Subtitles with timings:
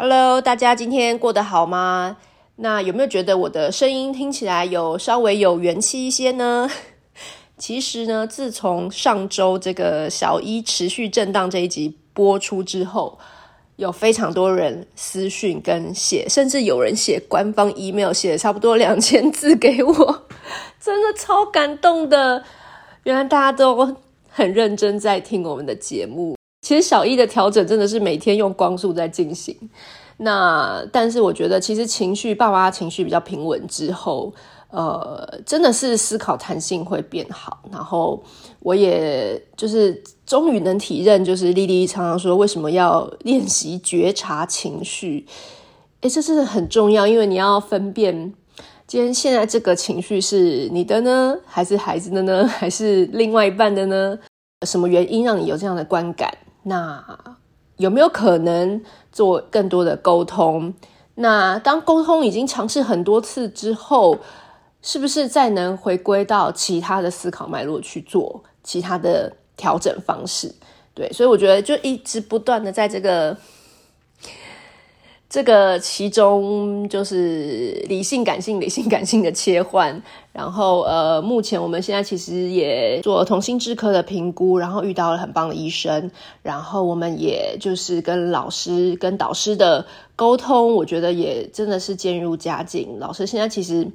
[0.00, 2.18] Hello，大家今天过得好吗？
[2.54, 6.70] 那有没有觉得我的声音听起来有稍微有元气一些呢？
[7.58, 13.18] 其实呢，自从上周这个小一持续震荡这一集播出之后，
[13.74, 20.28] 有非常多人私讯跟写，甚至有人写官方 email，写了差不多两千字给我，
[20.80, 22.44] 真的超感动的。
[23.02, 23.96] 原来大家都
[24.28, 26.37] 很认真在听我们的节目。
[26.68, 29.56] 其实小一的调整真的是每天用光速在进行，
[30.18, 34.30] 那但是我觉得其实情绪，爸妈情绪比较平稳之后，
[34.68, 37.60] 呃，真的是思考弹性会变好。
[37.72, 38.22] 然后
[38.60, 45.24] 我也就是终于能体认，就是丽丽常常说为什么要练习觉察情绪，
[46.02, 48.34] 诶，这是很重要，因为你要分辨
[48.86, 54.18] 今天现在这个情绪是你的呢，还是孩子的呢，还是另外一半的呢？
[54.66, 56.30] 什么原因让你有这样的观感？
[56.62, 57.18] 那
[57.76, 60.74] 有没有可能做更多的沟通？
[61.14, 64.18] 那当沟通已经尝试很多次之后，
[64.82, 70.54] 是不是再能回归到其他的思考脉络去做其他的调整方式？
[70.94, 73.36] 对，所以我觉得就一直不断的在这个。
[75.30, 89.84] 这个其中就是理性、感性、理性、感性的切换，然后呃，目前我们现在其实也做了同心智科的评估，然后遇到了很棒的医生，然后我们也就是跟老师、跟导师的
[90.16, 92.98] 沟通，我觉得也真的是渐入佳境。
[92.98, 93.86] 老师现在其实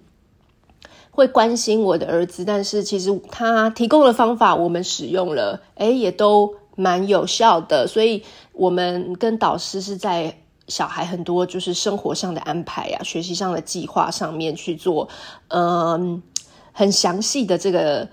[1.09, 10.37] 会关心我的儿子，但是其实他提供的方法我们使用了，诶，也都蛮有效的，所以我们跟导师是在。
[10.67, 15.09] 小孩很多就是生活上的安排呀、学习上的计划上面去做，
[15.49, 16.23] 嗯，
[16.71, 18.07] 很详细的这个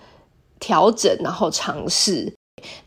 [0.59, 2.33] 调整，然后尝试。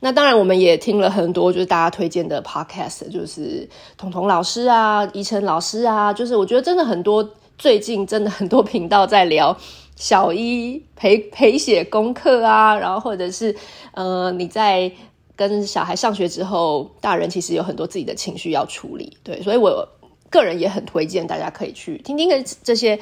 [0.02, 9.56] 那当然，我们也听了很多就是大家推荐的 podcast，就是彤彤老师啊、怡晨老师啊，就是我觉得真的很多，最近真的很多频道在聊
[9.95, 13.56] 小一陪陪写功课啊，然后或者是
[13.94, 14.91] 嗯，你在。
[15.35, 19.88] 跟小孩上学之后，大人其实有很多自己的情绪要处理，对，所以我
[20.29, 22.29] 个人也很推荐大家可以去听听
[22.63, 22.99] 这些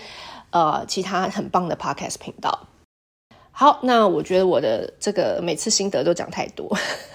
[0.52, 2.68] 呃其他很棒的 podcast 频道。
[3.52, 6.70] 好，那我觉得我的这个每次心得都讲太多，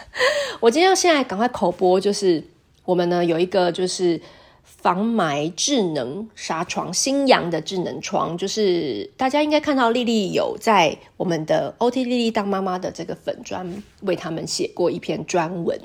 [0.61, 2.43] 我今天要现在赶快口播，就是
[2.85, 4.21] 我们呢有一个就是。
[4.67, 15.81] 防霾智能纱窗，新阳的智能窗，就是大家应该看到丽丽有在我们的 OT 丽丽当妈妈的这个粉专为他们写过一篇专文。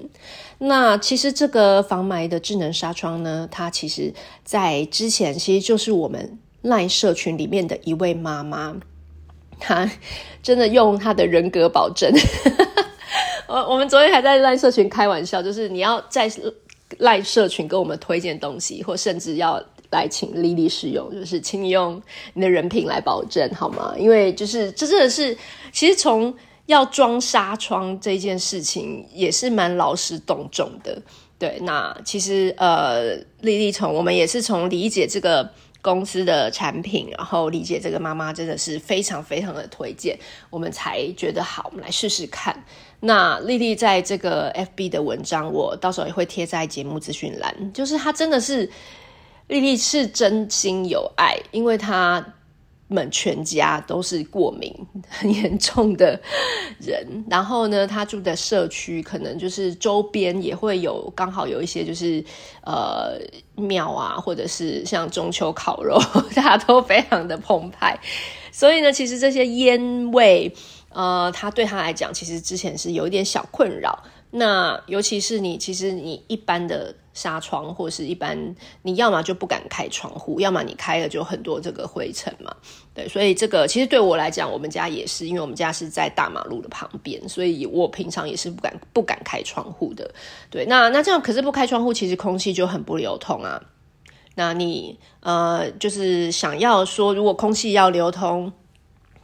[0.58, 8.76] 那其实这个防霾的智能纱窗呢，它其实在之前其实就是我们赖社群里面的一位妈妈，
[9.60, 9.90] 她
[10.44, 12.12] 真的用她的人格保证。
[13.48, 16.30] 我我们昨天还在赖社群开玩笑，就是你要在。
[17.00, 22.02] 赖社群跟我们推荐东西，或甚至要来请丽丽使用，就是请你用
[22.34, 23.94] 你的人品来保证好吗？
[23.98, 25.38] 因为就是这真的是，
[25.72, 26.34] 其实从
[26.68, 31.02] 要装纱窗这件事情也是蛮劳师动众的。
[31.38, 40.18] 对，那其实呃，丽丽从我们也是从理解这个公司的产品，然后理解这个妈妈真的是非常非常的推荐，
[40.52, 42.64] 我们才觉得好，我们来试试看。
[43.04, 47.74] 那丽丽在这个 FB 的文章，我到时候也会贴在节目资讯栏。
[47.74, 48.70] 就是她真的是，
[49.48, 52.24] 丽丽是真心有爱，因为她
[52.90, 54.72] 们全家都是过敏
[55.10, 56.22] 很严重的
[56.80, 57.26] 人。
[57.28, 62.24] 然后呢，她住的社区可能就是周边也会有刚好有一些就是
[62.64, 63.20] 呃
[63.56, 66.00] 庙啊，或者是像中秋烤肉，
[66.36, 68.00] 大家都非常的澎湃。
[68.52, 70.54] 所以呢，其实这些烟味。
[70.94, 74.04] 呃，他对他来讲，其实之前是有一点小困扰。
[74.34, 82.56] 那尤其是你，其实你一般的纱窗，或是一般，你要么就不敢开窗户，要么你开了就很多这个灰尘嘛。
[82.94, 90.10] 对，所以这个其实对我来讲，我们家也是，因为我们家是在大马路的旁边，所以我平常也是不敢不敢开窗户的。
[90.50, 93.62] 对，那那这样可是不开窗户，其实空气就很不流通啊。
[94.36, 98.54] 那你呃，就是想要说，如果空气要流通。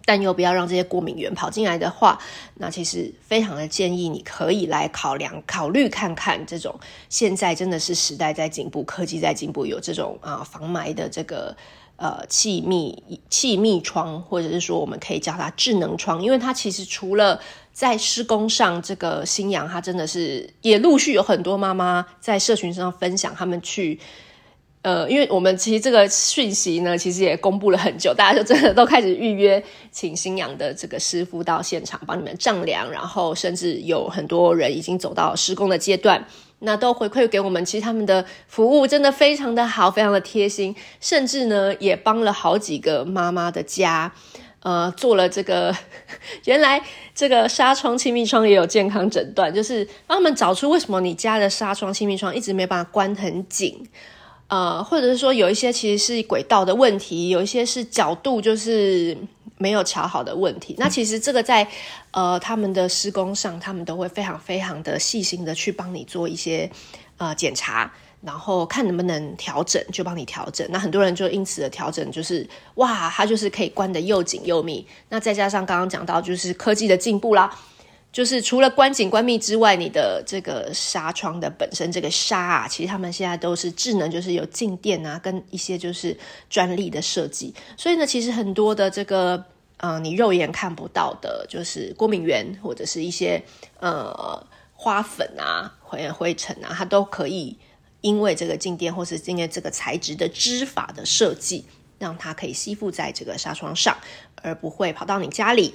[0.07, 2.17] 但又不要让这些过敏源跑进来的话，
[2.53, 6.73] 那其实非常的建议你可以来考量、考虑看看这种。
[7.09, 11.53] 现在真的是时代在进步，科技在进步，有这种啊防霾的这个
[11.97, 17.41] 呃气密气密窗，或者是说我们可以叫它智能窗，因为它其实除了
[17.73, 23.99] 在施工上，这个新阳它真的是也陆续有很多妈妈在社群上分享他们去。
[24.87, 29.61] 呃，因为我们其实这个讯息呢，其实也公布了很久，大家就真的都开始预约，
[29.91, 36.25] 请新阳的这个师傅到现场帮你们丈量，然后甚至有很多人已经走到施工的阶段。
[36.59, 44.09] 那都回馈给我们，其实他们的服务真的非常的好，非常的贴心，甚至呢也帮了好几个妈妈的家，
[44.61, 45.75] 呃，做了这个
[46.45, 46.81] 原来
[47.13, 53.85] 这个纱窗、气密窗也有健康诊断，就是帮他们找出为什么你家的纱窗、气密窗一直没办法关很紧，
[54.47, 59.17] 呃，或者是说有一些其实是轨道的问题，有一些是角度就是
[59.57, 60.75] 没有调好的问题。
[60.77, 61.67] 那其实这个在
[62.11, 66.69] 呃他们的施工上，他们都会非常非常的细心的去帮你做一些
[67.17, 67.91] 呃检查。
[68.19, 70.67] 然后看能不能调整，就帮你调整。
[70.71, 72.45] 那很多人就因此的调整，就是
[72.75, 74.85] 哇，它就是可以关得又紧又密。
[75.09, 77.55] 那再加上刚刚讲到，就是科技的进步啦，
[78.11, 86.17] 就是除了关紧关密之外，你的这个纱窗的本身这个纱啊，其实他们现在都是智能，就是有静电啊，跟一些就是
[86.49, 87.53] 专利的设计。
[87.77, 89.45] 所以呢，其实很多的这个
[89.77, 93.43] 呃，你肉眼看不到的，就是过敏源或者是一些
[93.79, 97.57] 呃花粉啊、灰灰尘啊，它都可以。
[98.01, 101.65] 因为这个静电，或是因为这个材质的织法的设计，
[101.97, 103.97] 让它可以吸附在这个纱窗上，
[104.43, 105.73] 而不会跑到你家里。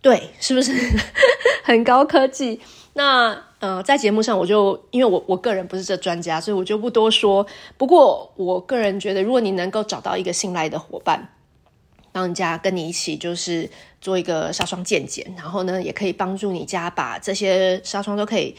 [0.00, 0.72] 对，是不是
[1.64, 2.60] 很高科技？
[2.94, 7.46] 那呃，在节目上我就因为我我个人不是这专家，所以我就不多说。
[7.76, 11.28] 不过我个人觉得，如果你能够找到一个信赖的伙伴，
[12.12, 13.68] 让人家跟你一起就是
[14.00, 18.56] 做一个纱窗健检，然后呢，也可以帮助你家把这些纱窗都可以。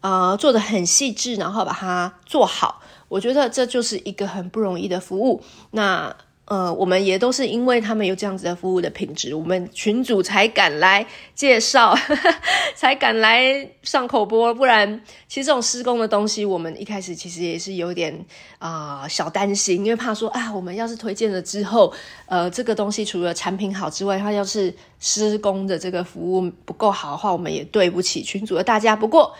[0.00, 5.42] 呃，做得很细致，然后把它做好，我觉得这就是一个很不容易的服务。
[5.72, 6.16] 那
[6.50, 11.96] 呃，我们也都是因为他们有这样子的服务的品质，我们群主才敢来介绍，
[12.74, 14.52] 才敢来上口播。
[14.52, 18.26] 不然，其实这种施工的东西，我们一开始其实也是有点
[18.58, 21.92] 啊、小担心，因为怕说啊，我们要是推荐了之后，
[22.26, 28.96] 呃，这个东西除了产品好之外，它要是施工的这个服务不够好的话，我们也对不起群主的大家。
[28.96, 29.32] 不过，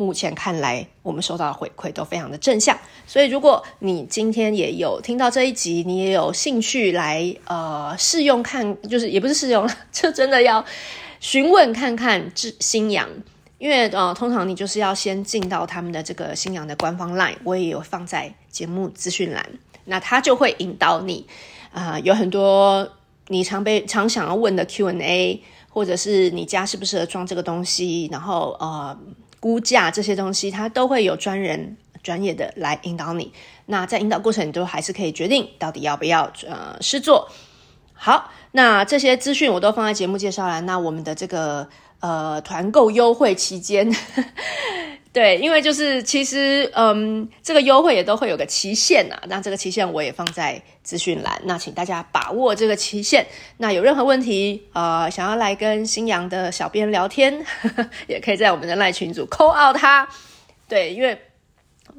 [0.00, 2.74] 目前看来，我们收到的回馈都非常的正向，
[3.06, 10.64] 所以如果你今天也有听到这一集，你也有兴趣来呃试用看，就是也不是试用，就真的要
[11.20, 13.06] 询问看看这新阳，
[13.58, 19.46] 因为呃通常你就是要先进到他们的这个新阳的官方 LINE，我也有放在节目资讯栏，
[19.84, 21.26] 那他就会引导你
[21.72, 22.90] 啊、有很多
[23.28, 28.98] 你常被常想要问的 Q&A，或者是你家适不适合装这个东西，然后呃。
[29.40, 33.32] 估价这些东西，它都会有专人专业的来引导你。
[33.66, 37.28] 那在引导过程，你都还是可以决定到底要不要呃试做。
[37.94, 40.60] 好，那这些资讯我都放在节目介绍了。
[40.60, 41.68] 那我们的这个
[42.00, 43.90] 呃团购优惠期间。
[45.12, 53.26] 对，因为就是其实，嗯，这个优惠也都会有个期限呐、那这个期限我也放在资讯栏，那请大家把握这个期限。
[53.56, 60.08] 那有任何问题，呃，想要来跟新阳的小编聊天，呵 呵也可以在我们的赖群组 call out 他。
[60.68, 61.18] 对，因为。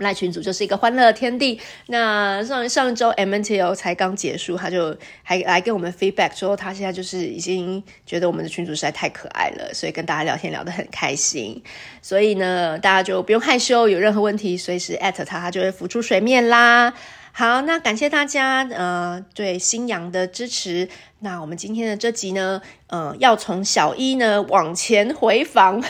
[0.01, 1.59] 赖群组就是一个欢乐的天地。
[1.87, 11.61] 那上上周 MNTO 才刚结束，他就还来跟我们 feedback 说，他现在就是已经觉得我们的群组实在太可爱了，所以跟大家聊天聊得很开心。
[12.01, 16.93] 所以呢，大家就不用害羞，有任何问题随时 at 他，他就会浮出水面啦。
[17.33, 20.89] 好，那感谢大家呃对新阳的支持。
[21.19, 25.81] 那我们今天的这集呢，呃，要从小一呢往前回访。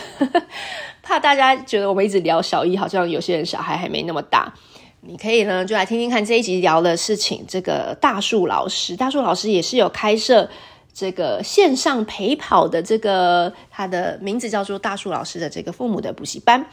[1.03, 4.53] 怕大家觉得我们一直聊小一，好像有些人小孩还没那么大。
[5.01, 7.43] 你可以呢，就来听听看这一集聊的事情。
[7.47, 10.49] 这个大树老师，大树老师也是有开设
[10.93, 16.65] 这个线上陪跑的，这个他的名字叫做大树老师的这个父母的补习班。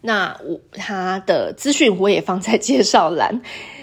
[0.00, 3.40] 那我他的资讯我也放在介绍栏。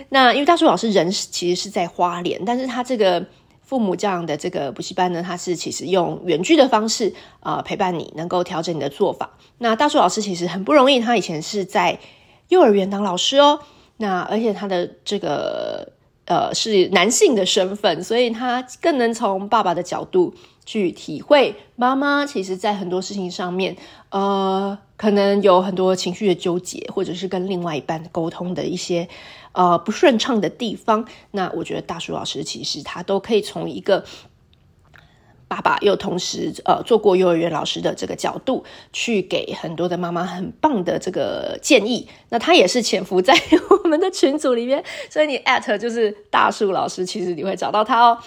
[0.09, 3.25] 那因为大树老师人其实是在花莲，但是他这个。
[3.73, 9.31] 父母这样的这个补习班呢，他是其实用远距的方式啊、陪伴你，能够调整你的做法。
[9.57, 11.97] 那大树老师其实很不容易，他以前是在
[12.49, 13.57] 幼儿园当老师哦。
[13.97, 15.91] 那而且他的这个
[16.25, 23.75] 呃是男性的身份，所以他更能从爸爸的角度去体会妈妈其实在很多事情上面，
[24.09, 29.07] 呃，可能有很多情绪的纠结，或者是跟另外一半沟通的一些。
[29.55, 34.03] 呃，不顺畅的地方，那我觉得大树老师其实他都可以从一个
[35.47, 42.07] 爸爸又同时呃做过幼儿园老师的这个角度，去给很多的妈妈很棒的这个建议。
[42.29, 43.31] 那他也是潜伏在
[43.83, 48.17] 我们的群组里面，所以你 at 就是大树老师，其实你会找到他哦。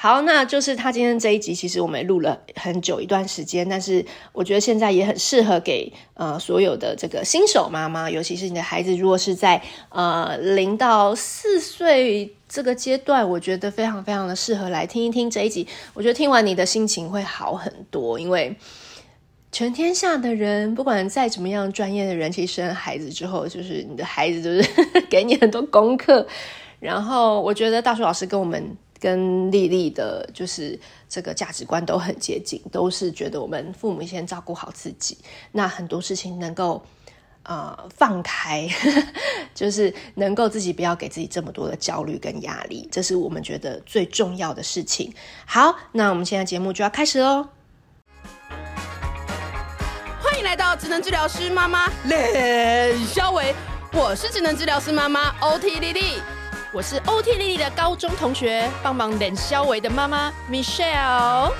[0.00, 15.66] 好，那就是他今天这一集，其实我们录了很久一段时间，但是我觉得现在也很适合给呃所有的这个新手妈妈，尤其是你的孩子如果是在呃零到四岁这个阶段，我觉得非常非常的适合来听一听这一集。
[15.94, 18.54] 我觉得听完你的心情会好很多，因为
[19.50, 26.24] 全天下的人，不管再怎么样专业的人，其实生孩子之后，就是你的孩子就是 给你很多功课。
[26.78, 28.64] 然后我觉得大树老师跟我们
[29.00, 30.78] 跟丽丽的，就是
[31.08, 35.16] 这个价值观都很接近，都是觉得我们父母先照顾好自己，
[35.52, 36.84] 那很多事情能够
[37.44, 38.68] 呃放开，
[39.54, 45.12] 就是能够自己不要给自己这么多的焦虑跟压力，这是我们觉得最重要的事情。
[45.46, 47.48] 好，那我们现在节目就要开始喽。
[50.20, 53.54] 欢迎来到职能治疗师妈妈练肖喂，
[53.92, 56.20] 我是职能治疗师妈妈 OT 丽丽，
[56.78, 61.50] 我是 OT 丽丽的高中同学，帮忙冷肖维的妈妈 Michelle。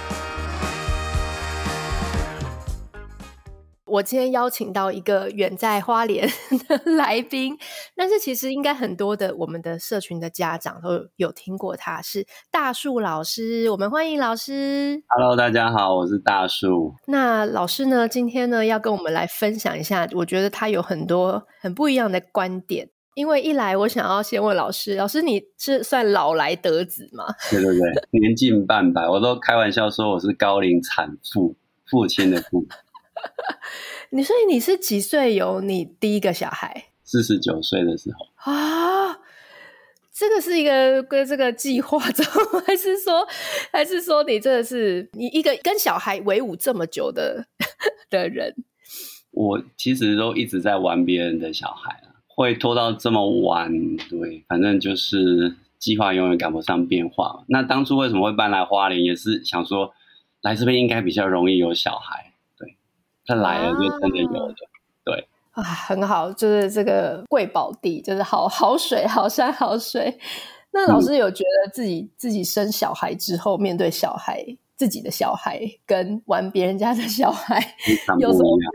[3.84, 6.30] 我今天邀请到一个远在花莲
[6.68, 7.58] 的来宾，
[7.96, 13.68] 但是其实应该很多的我们的社群的家长都有听过他，是大树老师。
[13.70, 15.02] 我们欢迎老师。
[15.08, 16.94] Hello，大家好，我是大树。
[17.08, 22.90] 那老师呢，今天呢要跟我们来分享一下，我觉得他有很多很不一样的观点。
[23.18, 27.24] 因为一来，我想要先问老师，老师你是算老来得子吗？
[27.50, 32.64] 对对对，年近半百，我都开玩笑说我是高龄产妇，父亲的父。
[34.10, 36.90] 你所以你是几岁有你第一个小孩？
[37.02, 39.18] 四十九岁的时候啊，
[40.14, 42.24] 这个是一个跟这个计划中，
[42.64, 43.26] 还是说，
[43.72, 47.48] 还是说你真的是你一个跟小孩为伍这么久的
[48.08, 48.54] 的人？
[49.32, 52.07] 我其实都一直在玩别人的小孩啊，
[52.38, 53.68] 会拖到这么晚，
[54.08, 57.42] 对，反正就是计划永远赶不上变化。
[57.48, 59.92] 那当初为什么会搬来花莲，也是想说
[60.42, 62.32] 来这边应该比较容易有小孩。
[62.56, 62.76] 对
[63.26, 64.54] 他来了就真的有的，啊、
[65.04, 70.16] 对啊，很好，就是这个贵宝地，就是好好水、好山、好水。
[70.70, 77.58] 那老师有觉得自己、嗯、自己生小孩之后，面对小孩、自己的小孩跟玩别人家的小孩，
[78.20, 78.72] 有什么不一样？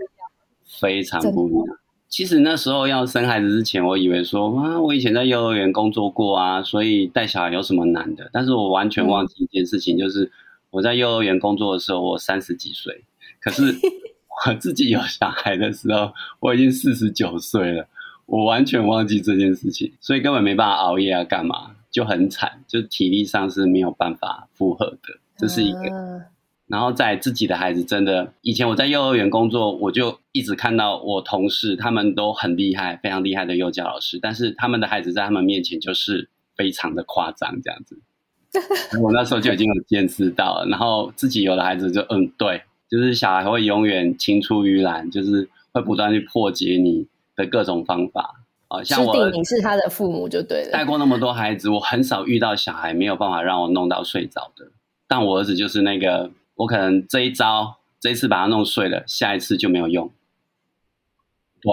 [0.82, 1.77] 非常不一样。
[2.13, 8.29] 其实那时候要生孩子之前，我以为说啊，我以前在幼儿园工作过啊，所以带小孩有什么难的？
[8.32, 10.32] 但是我完全忘记一件事情，嗯、就是
[10.70, 13.03] 我在幼儿园工作的时候，我三十几岁，
[13.41, 13.63] 可是。
[14.48, 17.88] 我自己有小孩的时候，我已经四十九岁了，
[18.25, 25.79] 我完全忘记这件事情，所以根本没办法熬夜啊，干嘛就很惨，就体力上是没有办法负荷的，这是一个。
[26.74, 38.01] 然后在自己的孩子真的，以前我在幼儿园工作，我就一直看到我同事他们都很厉害，非常厉害的幼教老师，但是他们的孩子在他们面前就是非常的夸张这样子。
[39.00, 42.63] 我那时候就已经有见识到了，然后自己有了孩子就嗯对。
[42.89, 48.36] 就是小孩会永远青出于蓝，就是会不断去破解你的各种方法
[48.68, 48.84] 啊。
[48.84, 50.72] 像我，你是他的父母就对了。
[50.72, 54.68] 带过那么多孩子，我很少遇到小孩没有办法让我弄到睡着的。
[55.08, 60.12] 但我儿子就是那个，我可能这一招这一次把它弄碎了，下一次就没有用。
[61.62, 61.72] 对，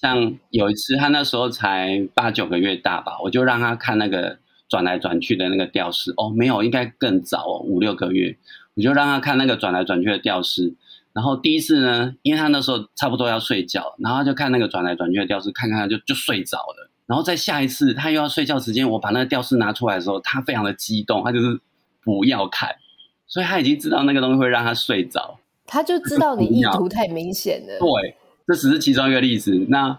[0.00, 6.12] 像有一次他那时候才八九个月大吧，我就让他看那个转来转去的那个吊饰。
[6.16, 8.36] 哦，没有，应该更早哦，五六个月。
[8.74, 10.74] 我就让他看那个转来转去的吊饰，
[11.14, 16.90] 然后第一次呢，因为他那时候差不多要睡觉，然后他就看那个转来转去的吊饰，看看他就就睡着了。
[17.06, 21.58] 然后在下一次他又要睡觉时间，我把那个吊饰拿出来的时候，他非常的激动，他就是
[22.02, 22.76] 不要看，
[23.26, 27.78] 所以他已经知道那个东西会让他睡着，他就知道你意图太明显了。
[27.80, 28.16] 对，
[28.46, 29.66] 这只是其中一个例子。
[29.68, 29.98] 那。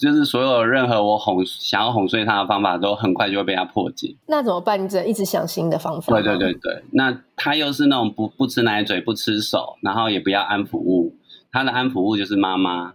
[0.00, 4.16] 就是所有任何我哄想要哄睡他的方法，都很快就会被他破解。
[4.26, 4.82] 那怎么办？
[4.82, 6.12] 你只能一直想新的方法。
[6.12, 11.14] 对对对对，那他又是那种不不吃奶嘴、不吃手，然后也不要安抚物。
[11.52, 12.94] 他的安抚物就是妈妈。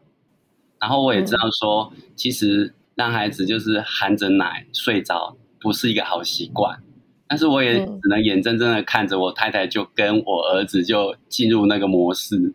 [0.82, 6.78] 然后我也知道说，嗯、其实让孩子就是含着奶睡着不是一个好习惯。
[7.28, 12.54] 但是我也只能眼睁睁的看着我太太就跟我儿子就进入那个模式，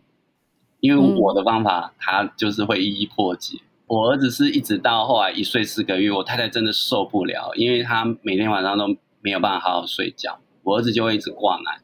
[0.79, 3.59] 因为我的方法他就是会一一破解。
[3.85, 8.87] 我儿子是一直到后来一岁四个月，我太太真的受不了，因为他每天晚上都
[9.21, 11.79] 没有办法好好睡觉，我儿子就会一直挂奶，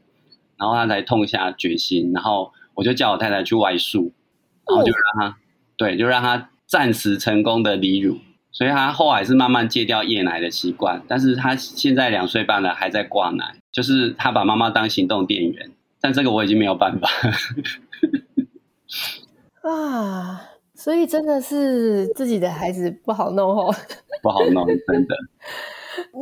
[0.56, 4.12] 然后他才痛下决心，然后我就叫我太太去外宿，
[4.66, 5.38] 然后就让他，
[5.76, 8.18] 对，就让他暂时成功的离乳，
[8.52, 17.08] 所以他后来是慢慢戒掉夜奶的习惯，但是他现在两岁半了还在挂奶，就是他把妈妈当行动电源，但这个我已经没有办法。
[19.62, 20.46] 啊。
[20.74, 23.74] 所以真的是自己的孩子不好弄哦，
[24.22, 25.14] 不好弄，真的。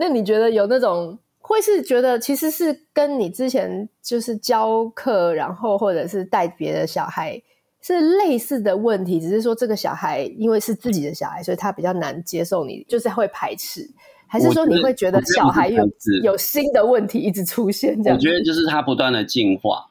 [0.01, 7.41] 那你觉得有那种会是觉得其实是跟你之前就是教课，然后或者是带别的小孩
[7.89, 13.89] 是类似的问题，只是说这个小孩因为是自己的小孩，所以他比较难接受你，就是会排斥，
[14.27, 15.89] 还是说你会觉得小孩有
[16.23, 18.17] 有新的问题一直出现这样？
[18.17, 19.87] 我觉得就是他不断的进化。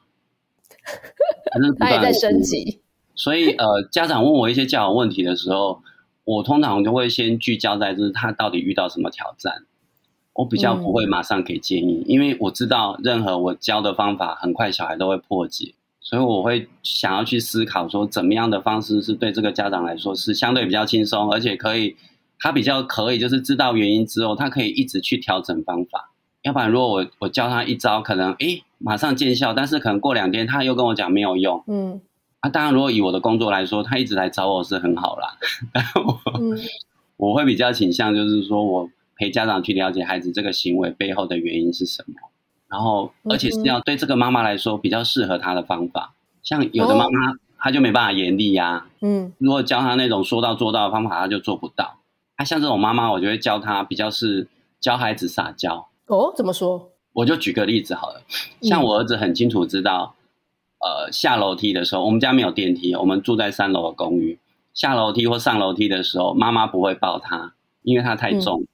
[1.78, 2.80] 他也在升级。
[3.14, 5.82] 所以呃，家长问我一些教养问题的时候，
[6.24, 9.64] 我通常就会先聚焦在就是他到底遇到什么挑战。
[10.34, 15.74] 我比较不会马上给建议，嗯、因为我知道任何我教的方法，很快小孩都会破解，
[16.08, 21.96] 所以我会想要去思考说，怎么样的方式是对这个家长来说是相对比较轻松，而且可以
[22.38, 26.10] 他比较可以就是知道原因之后，他可以一直去调整方法。
[26.40, 31.62] 要不然如果我我教他一招，可能诶马上见效，但是可能过两天他又跟我讲没有用。
[31.66, 32.00] 嗯，
[32.40, 35.36] 啊，当然如果以我的工作来说，他一直来找我是很好啦。
[35.74, 36.58] 但我、嗯、
[37.18, 38.88] 我会比较倾向就是说我。
[39.20, 42.14] 陪家长去了解孩子这个行为背后的原因是什么，
[42.68, 46.14] 然后而且是要对这个妈妈来说比较适合她的方法。
[46.42, 51.98] 像有的妈妈她就没办法严厉呀，嗯，如果教她那种说到做到的方法，她就做不到。
[52.36, 54.46] 她像这种妈妈，我就会教她比较是
[54.80, 55.88] 教孩子撒娇。
[56.06, 56.90] 哦，怎么说？
[57.14, 58.22] 我就举个例子好了，
[58.62, 60.14] 像我儿子很清楚知道，
[60.78, 64.38] 呃，下楼梯的时候，我们家没有电梯，我们住在三楼的公寓，
[64.72, 68.64] 下楼梯或上楼梯的时候，妈妈不会抱他，因为他太重。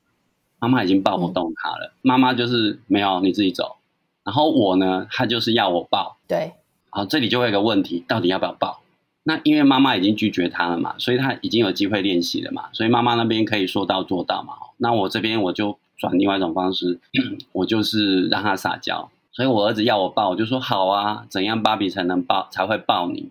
[0.60, 3.76] 妈妈已经抱不动他了，嗯、妈妈就是没有你自己走，
[4.24, 6.16] 然后我呢，他就是要我抱。
[6.26, 6.54] 对，
[6.90, 8.80] 好，这里就会有一个问题，到底要不要抱？
[9.22, 14.54] 那因为妈妈已经拒绝他了嘛，所以他已经有机会练习了嘛，所以妈妈那边可以说到做到嘛。
[14.78, 16.98] 那我这边我就转另外一种方式，
[17.52, 19.10] 我就是让他撒娇。
[19.32, 23.30] 所以我儿子要我抱，我就说好啊，怎样芭比才能抱才会抱你？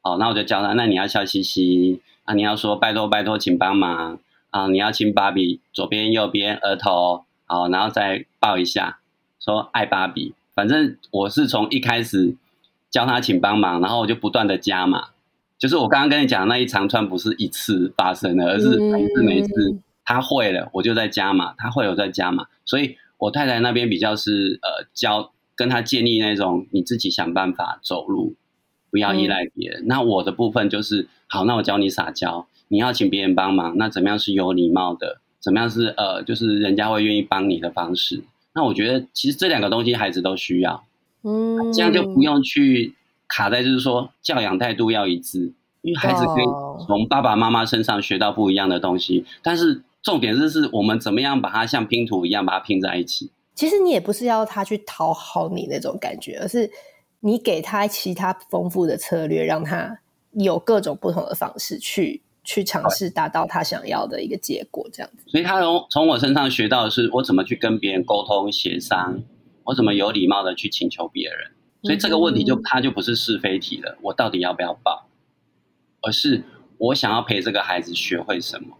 [0.00, 4.18] 好，那我就教他，那你要笑嘻嘻啊，你要说拜托拜托，请帮忙。
[4.50, 8.98] 啊，你要亲芭比，左边、右边、额头，好，然后再抱一下，
[9.44, 10.34] 说爱芭比。
[10.54, 12.36] 反正我是从一开始
[12.90, 15.08] 教他请帮忙，然后我就不断的加码。
[15.58, 22.46] 就是我刚刚跟你讲那一长串不是一次发生的，而是每次每次他会了，我就在加码，他会有在加码。
[22.64, 28.34] 所以我太太那边比较是呃教跟他建立那种你自己想办法走路，
[28.90, 29.82] 不要依赖别人。
[29.82, 32.46] 嗯、那我的部分就是好，那我教你撒娇。
[32.68, 35.20] 你要请别人帮忙，那怎么样是有礼貌的？
[35.40, 38.22] 怎么样是呃，就是人家会愿意帮你的方式？
[38.54, 40.84] 那我觉得其实这两个东西孩子都需要，
[41.22, 42.94] 嗯，这样就不用去
[43.26, 46.44] 卡在就是说教养态度要一致，因为孩子可以
[46.86, 49.24] 从爸爸妈妈身上学到不一样的东西。
[49.42, 53.30] 但是重点就是我们怎么样把它像拼图一样把它拼在一起。
[53.54, 56.70] 其实你也不是要他去讨好你那种感觉，而是
[57.20, 59.98] 你给他其他丰富的策略，让他
[60.32, 62.20] 有各种不同的方式去。
[62.44, 65.24] 去尝试达到他想要的一个结果，这样子。
[65.28, 69.22] 所以他从从我身上学到的是，我怎么去跟别人沟通协商，
[69.64, 71.52] 我怎么有礼貌的去请求别人。
[71.82, 75.08] 所以这个问题就他就不是是非题了，我到底要不要报，
[76.02, 76.44] 而是
[76.78, 78.76] 我想要陪这个孩子学会什么。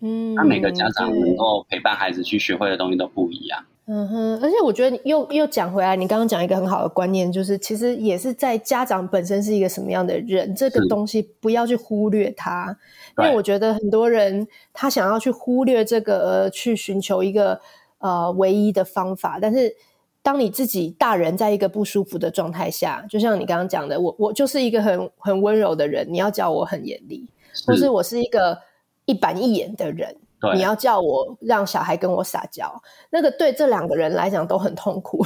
[0.00, 3.64] 嗯，那每个家长能够陪伴孩子去学会的东西都不一样。
[3.86, 12.74] 嗯哼，而且我觉得又又讲回来，你刚刚讲一个很好的观念，就是其实也是在家长本身是一个什么样的人，这个东西不要去忽略它，
[13.18, 17.60] 因为我觉得很多人他想要去忽略这个，而去寻求一个
[17.98, 19.76] 呃唯一的方法，但是
[20.22, 27.28] 当你自己大人在一个不舒服的状态下，就像你刚刚讲的，我我就是一个很很温柔的人，你要叫我很严厉，
[27.66, 28.58] 或是我是一个
[29.04, 30.16] 一板一眼的人。
[30.52, 32.70] 你要叫我让小孩跟我撒娇，
[33.10, 35.24] 那个对这两个人来讲都很痛苦。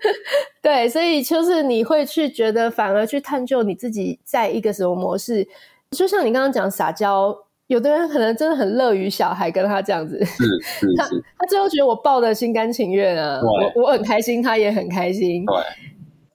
[0.60, 5.46] 对，所以就是你会去觉得，反而去探究你自己在一个什么模式。
[5.92, 7.34] 就像你刚刚讲撒娇，
[7.68, 11.04] 有的人可能真的很乐于小孩跟他这样子，是是是，他
[11.38, 15.46] 他最后觉得我抱的心甘情愿啊，我我很开心，他也很开心。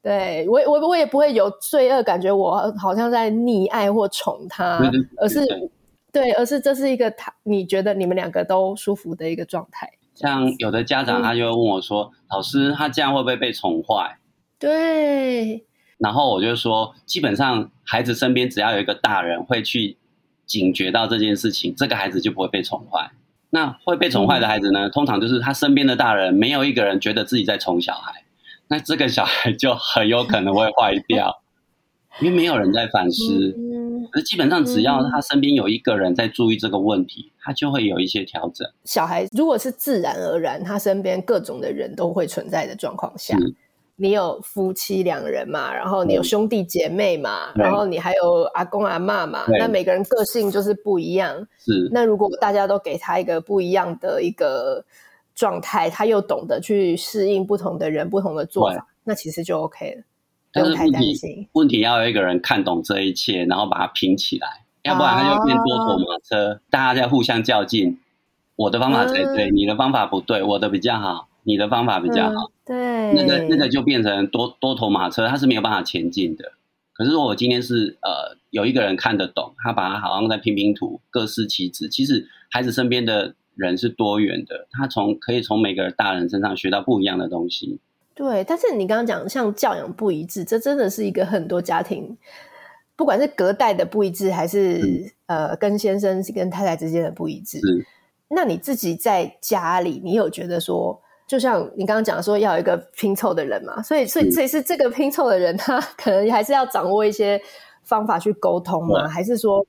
[0.02, 4.82] 对，对我我我也不会有罪恶感觉，我好像在溺爱或宠他，
[5.18, 5.40] 而是。
[6.16, 9.92] 对，而是这是一个他你觉得你们两个都舒服的一个状态。
[10.14, 14.18] 像有的家长他就会问我说：“嗯、老师，他这样会不会被宠坏？”
[14.58, 15.66] 对。
[15.98, 19.98] 然后我就说，基本上孩子身边只要有一个大人会去
[20.46, 23.12] 警觉到这件事情，这个孩子就不会被宠坏。
[23.50, 28.24] 那会被宠坏的孩子呢，嗯、通常就是他身边的大人没有一个人觉得自己在宠小孩，
[28.70, 31.42] 那这个小孩就很有可能会坏掉，
[32.22, 33.54] 因为没有人在反思。
[33.58, 33.75] 嗯
[34.12, 38.68] 可是基本上，只要他身边有一个人在注意这个问题，嗯、他就会有一些调整。
[38.84, 43.38] 小孩如果是自然而然，他身边各种的人都会存在的状况下，
[43.98, 51.36] 你有夫妻两人嘛，然后你有兄弟姐妹嘛，嗯、然后你还有阿公阿妈嘛，那每个人个性就是不一样。
[51.58, 54.84] 是，那如果大家都给他一个不一样的一个
[55.34, 60.04] 状态，他又懂得去适应不同的人、不同的做法，那其实就 OK 了。
[60.56, 68.00] 但是问题，问题要有一个人看懂这一切，然后把它拼起来，要不然它就变多头马车，啊、大家在互相较劲。
[68.56, 72.50] 我的方法才对，嗯、你的方法不对，我的比较好，你的方法比较好。
[72.68, 76.54] 嗯、对，那个那个就变成多多头马车，它是没有办法前进的。
[76.94, 81.90] 可是如果我今天是呃有一个人看得懂，他把它好像在拼拼图，各司其职。
[81.90, 87.80] 其实孩子身边的人是多元的，他从可以从每个大人身上学到不一样的东西。
[88.16, 92.18] 对，但是你刚刚讲像教养不一致，这真的是一个很多家庭，
[92.96, 94.80] 不管是隔代的不一致，还是、
[95.28, 97.60] 嗯、呃跟先生跟太太之间的不一致。
[98.30, 101.00] 那你自己在家里，你有觉得说？
[101.28, 107.42] 就像你刚刚讲说，要有一个拼凑的人嘛，所以，所以，所以是这个拼凑的人，他可能还是要掌握一些
[107.82, 109.66] 方法去沟通嘛，还是说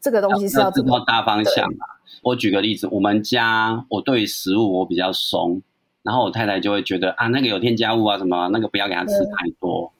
[0.00, 1.84] 这个东西是要怎么要知道大方向嘛？
[2.22, 5.60] 我举个例子，我们家我对食物我比较松，
[6.04, 9.92] 然后我太太就会觉得啊，那个有添加物啊什么，那个不要给他吃太多，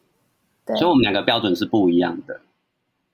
[0.64, 2.40] 对，所以我们两个标准是不一样的。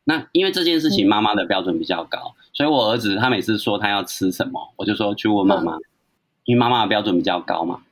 [0.05, 5.77] 那因为这件事情，妈妈的标准比较高，所以我儿子他每次说他要吃什么，我就说去问妈妈。
[5.77, 5.81] 嗯
[6.47, 7.83] 因为妈妈的标准比较高嘛，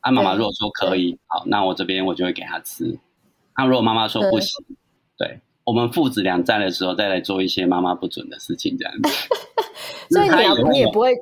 [0.00, 2.98] 啊，妈妈如果说可以，好，那我这边我就会给他吃。
[3.56, 4.66] 那、啊、如果妈妈说不行，
[5.16, 9.08] 对，对我们父子俩在的时候再来做一些妈妈不准的事情，这样子。
[10.10, 11.14] 所以你要你也不会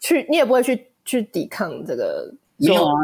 [0.00, 2.32] 去，你也不会去去抵抗这个。
[2.60, 2.94] 没有啊，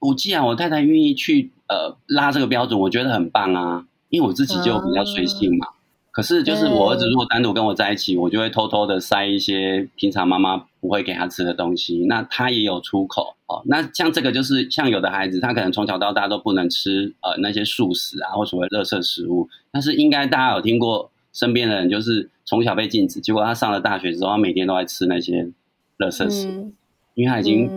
[0.00, 5.66] 我既然我太太愿意去呃拉这个标准，我觉得很棒啊，因为我自己就比较随性嘛。
[5.68, 5.74] 嗯
[6.14, 13.60] 可是，就是我儿子如果单独跟我在一起，我就会偷偷的塞一些平常妈妈不会给他吃的东西，那他也有出口哦。
[13.66, 19.48] 那像这个就是像有的孩子，他可能从小到大都不能吃呃那些素食啊，或所谓垃圾食物。
[19.72, 25.50] 但是应该大家有听过身边的人，就是从小被禁止，结果他上了大学之后，他每天都在吃那些
[25.98, 26.72] 垃圾食物，嗯、
[27.14, 27.68] 因为他已经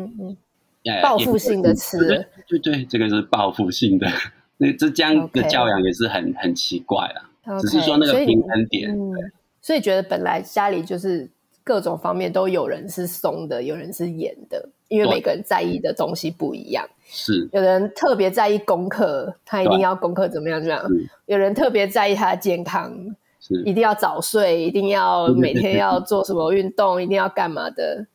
[1.02, 4.08] 报复性的吃，对对对，这个是报复性的。
[4.58, 7.30] 那这这样的教养也是很很奇怪啦。
[7.46, 11.30] Okay, 只是说那个平衡点，所以，嗯，所以觉得本来家里就是
[11.64, 16.84] 各种方面都有人是松的，有人是严的，因为每个人在意的东西不一样。
[17.06, 20.82] 是，有人特别在意功课，他一定要功课怎么样这样；
[21.28, 22.92] 有人特别在意他的健康，
[23.40, 28.06] 是一定要早睡，一定要每天要做什么运动，一定要干嘛的。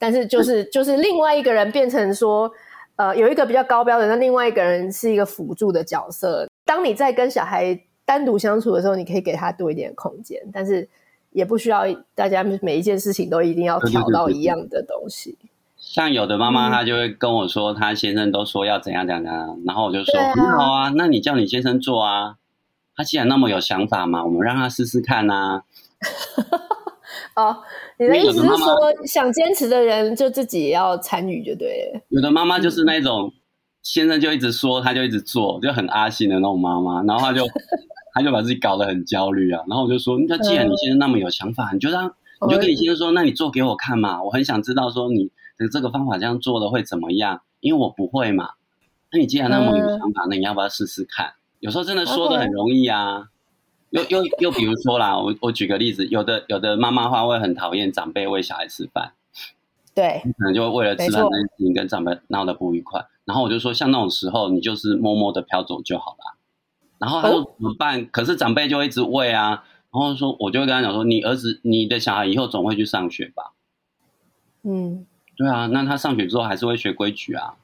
[0.00, 2.50] 但是就是就是另外一个人变成说，
[2.96, 6.48] 呃，有一个比较高标准，那另外一个人是一个辅助的角色。
[6.64, 10.88] 当你在跟小孩单独相处的时候，你可以给他多一点空间，但是
[11.32, 11.82] 也不需要
[12.14, 15.36] 大家每一件事情都一定要调到一样的东西。
[15.76, 22.36] 像有的妈妈，她就会跟我说，她先生都说要怎样怎样怎样，然后我就说很好啊，那你叫你先生做啊。
[22.96, 25.62] 他既然那么有想法嘛，我们让他试试看啊。
[27.36, 27.56] 哦，
[27.98, 32.00] 你的意思是说，想坚持的人就自己也要参与就对了。
[32.08, 33.32] 有的妈妈就是那种
[33.82, 37.44] 先生就一直说，他就一直做，就很阿信的那种妈妈，然后他就。
[38.12, 42.12] 他就把自己搞得很焦虑啊，然后我就说：“那既然你现在那么有想法，嗯、你就让
[42.44, 48.50] 你就跟你先生说，那你做给我看嘛，我很想知道说你的这个方法这样做的会怎么样，因为我不会嘛。
[49.12, 51.34] 那你既然那么有想法，嗯、那你要不要试试看？
[51.60, 53.28] 有时候真的说的很容易啊。
[53.90, 59.12] 又又又比如说啦，我我举个例子，有的有的妈妈话会很讨厌长辈喂小孩吃饭，
[59.94, 63.04] 对，可能就为了吃饭这件事情跟长辈闹得不愉快。
[63.24, 66.36] 然后我就说，像那种时候，你就是默默的飘走就好了。”
[66.98, 68.02] 然后他说怎么办？
[68.02, 69.64] 哦、可是长辈就一直喂啊。
[69.92, 73.52] 然后说，我就会跟他讲说：“你儿子，你的小孩以后总会去上学吧？”
[74.62, 75.66] 嗯，对啊。
[75.66, 77.54] 那他上学之后还是会学规矩啊。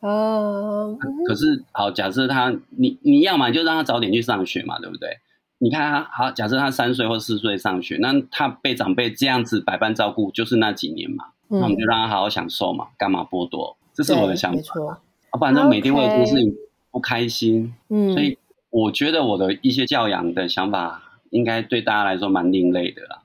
[0.00, 0.96] 哦。
[1.26, 5.18] 可是好，假设他你你要嘛就让他早点去上学嘛，对不对？
[5.58, 11.26] 你看他好，假设他三岁或四岁上学，那他被长辈这样子百般照顾，就是那几年嘛。
[11.50, 13.76] 嗯、那我们就让他好好享受嘛，干嘛剥夺？
[13.92, 14.56] 这是我的想法。
[14.56, 14.88] 没错。
[14.90, 14.98] 啊，
[15.38, 16.54] 不然就每天为了做事情
[16.90, 17.74] 不开心。
[17.88, 18.12] 嗯。
[18.12, 18.38] 所以。
[18.70, 23.22] 我觉得我的一些教养的想法，应该对大家来说蛮另类的啦。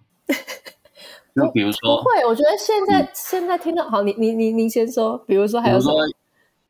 [1.36, 5.17] 就比如说，不会，我觉得现在、嗯、现在听到好，你你你你先说。
[5.28, 5.96] 比如说，还有说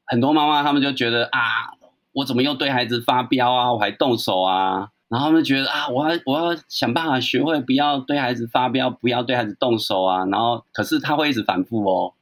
[0.08, 1.78] 很多妈妈他们就觉得啊，
[2.14, 10.26] 我怎么又对孩子发飙啊，我还动手啊，然后他们觉得啊，我要我要想办法学会不要对孩子发飙，不要对孩子动手啊。
[10.26, 12.14] 然后可是他会一直反复哦，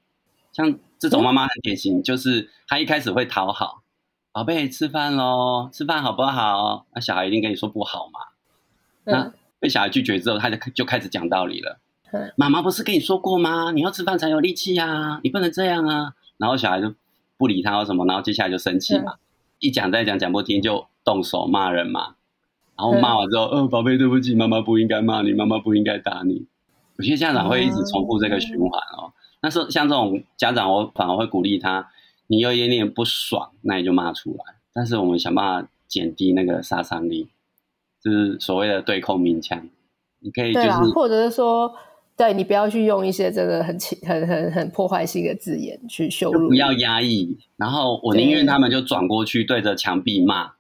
[0.52, 3.82] 像这种妈妈很典型，嗯、就是他一开始会讨好。
[4.34, 5.70] 宝贝，吃饭喽！
[5.72, 6.86] 吃饭好不好？
[6.94, 8.20] 那小孩一定跟你说不好嘛。
[9.06, 11.80] 嗯、那被小孩拒绝之后，他就就开始讲道理了。
[12.12, 13.72] 嗯、妈妈不是跟你说过吗？
[13.72, 16.14] 你要吃饭才有力气呀、啊，你不能这样啊。
[16.36, 16.94] 然后小孩就
[17.38, 19.14] 不理他或什么，然后接下来就生气嘛。
[19.14, 19.20] 嗯、
[19.60, 22.16] 一讲再讲，讲不听就动手骂人嘛。
[22.78, 26.46] 然后骂完之后，嗯、呃，宝贝，对不起，妈妈不应该骂你，妈妈不应该打你。
[26.98, 29.14] 有些家长会一直重复这个循环哦。
[29.40, 31.90] 但是、嗯、像这种家长，我反而会鼓励他。
[32.28, 34.56] 你有一点点不爽，那你就骂出来。
[34.74, 37.28] 但是我们想办法减低那个杀伤力，
[38.02, 39.68] 就是所谓的对空鸣枪。
[40.20, 41.74] 你可以就是，啊、或者是说，
[42.16, 47.38] 对你不要去用一些真的很很很很破坏性的字眼去羞辱，不要压抑。
[47.58, 50.52] 然后我宁愿他们就转过去对着墙壁骂。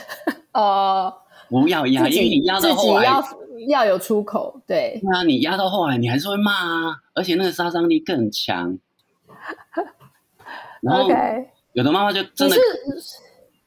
[0.54, 1.12] 哦，
[1.48, 3.22] 不要压，因为你压到后来要
[3.68, 5.00] 要有出口，对。
[5.02, 8.78] 那、啊、你压到后来，你还是会骂啊，而且那个杀伤力更强。
[10.80, 11.08] 然后
[11.72, 12.56] 有的妈妈就真的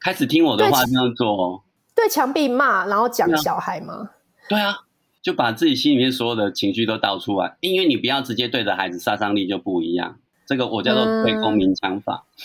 [0.00, 1.62] 开始听我的话这样做，
[1.94, 4.10] 对墙壁骂，然后讲小孩吗？
[4.48, 4.78] 对啊，
[5.20, 10.18] 就把自己心里面所有的情绪都倒出来，因为你不要直接对着孩子，杀伤力就不一样。
[10.46, 12.24] 这个我叫做对公民枪法。
[12.34, 12.42] 嗯、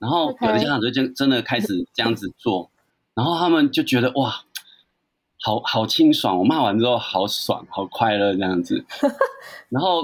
[0.00, 2.70] 然后有的家长就真真的开始这样子做，
[3.14, 4.42] 然后他们就觉得哇，
[5.42, 8.84] 好好清爽，我骂完之后好爽，好快乐这样子。
[9.68, 10.00] 然后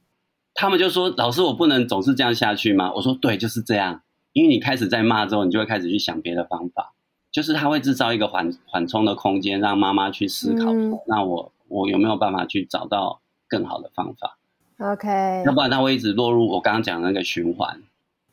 [0.54, 4.00] 他们就说：“老师，我不能总是这样下去吗？”我说：“对，就是这样。
[4.32, 6.94] 因为你开始在骂之后，你就会开始去想别的方法，
[7.30, 10.72] 就是他会制造一个缓缓冲的空间，让妈妈去思考。
[10.72, 14.38] 嗯、那我我有没有办法去找到更好的方法？”
[14.78, 17.82] OK，要不然他会一直落入我刚刚讲的那个循环。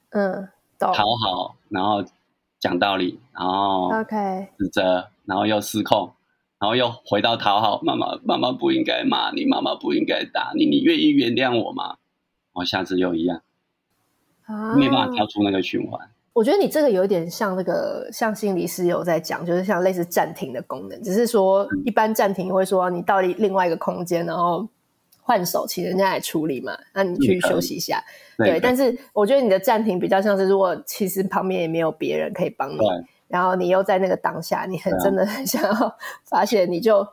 [0.09, 2.03] 嗯，讨好，然后
[2.59, 6.11] 讲道理，然后 OK 指责，然后又失控，
[6.63, 7.81] 然后又回到讨好。
[7.83, 11.97] 妈妈，妈妈不应该骂你，妈妈不应该打你，你愿意原谅我吗？
[12.53, 13.41] 我下次又一样，
[14.45, 15.99] 啊，没办法跳出那个循环。
[16.31, 24.65] 我觉得你这个有点像那个，像心理师有在讲，就是像类似暂停的功能，只是说一般暂停会说你到另外一个空间，然后。
[25.25, 28.03] 换手，请人家来处理嘛，那你去休息一下。
[28.37, 32.77] 对，对，但是我觉得你的暂停比较像是，如果其实旁边也没有别人可以帮你，
[33.33, 37.07] 然后你又在那个当下，你很真的很想要发泄，你就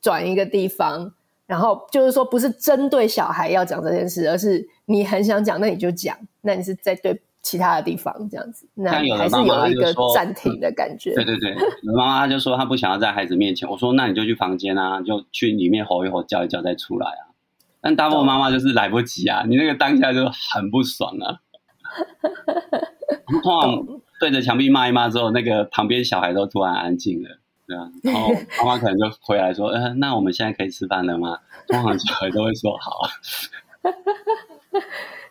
[0.00, 1.12] 转一个地方，
[1.46, 11.12] 然后就是说不是针对小孩要讲这件事，而是你很想讲，那你就讲，那你是在对其他的地方这样子，那还是有一个暂停的感觉。
[11.16, 17.34] 对对对，妈妈就说她不想要在孩子面前，我说那你就去房间啊，就去里面吼一吼，叫一叫再出来啊。
[17.80, 21.40] 但大部分妈妈就是来不及啊，你那个当下就很不爽啊。
[23.42, 33.08] 通常对着墙壁骂一骂之后，那个旁边小孩都突然安静了，对啊， 然后妈妈可能就回来说：“呃，那我们现在可以吃饭了吗？” 通常小孩都会说：“好。”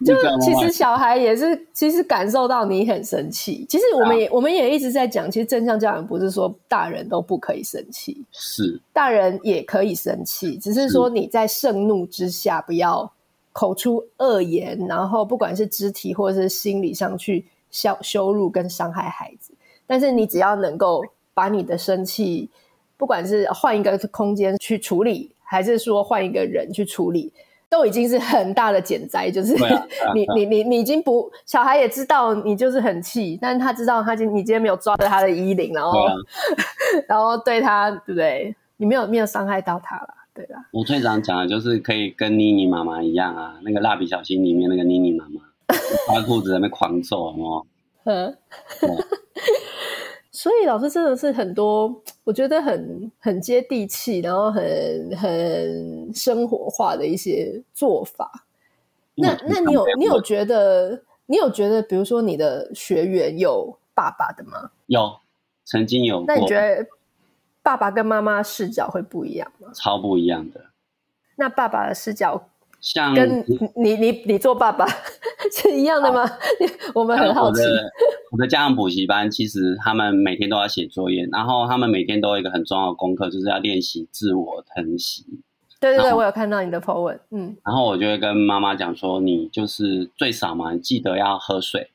[0.05, 3.65] 就其实小孩也是，其实感受到你很生气。
[3.69, 13.09] 其实我们也、啊、我们也一直在讲，其实正向教养不是说大人都不可以生气，是大人也可以生气，只是说你在盛怒之下不要
[13.53, 19.53] 口出恶言，然后不管是肢体或者是心理上去羞羞辱跟伤害孩子。
[19.85, 22.49] 但是你只要能够把你的生气，
[22.95, 27.33] 不管是换一个空间去处理，还是说换一个人去处理。
[27.69, 29.55] 都已经是很大的减灾，就是
[30.13, 36.13] 你、你你你，你已经不小孩也知道你就是很气，但是他知道他今你今天没有抓着他的衣领，然后、啊、
[37.09, 38.55] 然后对他对不对？
[38.77, 40.57] 你没有没有伤害到他了，对吧？
[40.71, 45.41] 我最常讲的就是可以跟妮妮妈妈一样啊，那个蜡笔小新里面那个妮妮妈妈，
[46.07, 47.65] 穿裤子在那狂揍，哦。
[48.05, 48.37] 嗯。
[50.31, 58.45] 所以老师真的是很多，我觉得很很接地气，然后很很生活化的一些做法。
[59.15, 64.71] 那那你有你有觉得你有觉得，比如说你的学员有爸爸的吗？
[64.87, 65.19] 有，
[65.63, 66.25] 曾经有。
[66.27, 66.87] 那你觉得
[67.61, 69.69] 爸爸跟妈妈视角会不一样吗？
[69.73, 70.65] 超不一样的。
[71.35, 72.49] 那爸爸的视角？
[72.83, 73.39] 像跟
[73.77, 74.85] 你你你做爸爸
[75.49, 76.23] 是一样的吗？
[76.23, 76.39] 啊、
[76.93, 77.61] 我们很好奇。
[77.61, 77.91] 我的
[78.31, 85.23] 我的家长补习班，其实他们每天都要写作业，然后他们每天都有一个很重要的功课，就是要练习自我疼惜。
[85.79, 87.55] 对对对，我有看到你的 po 文，嗯。
[87.63, 91.89] 然后我就会跟妈妈讲说，你就是最少嘛，你记得要喝水，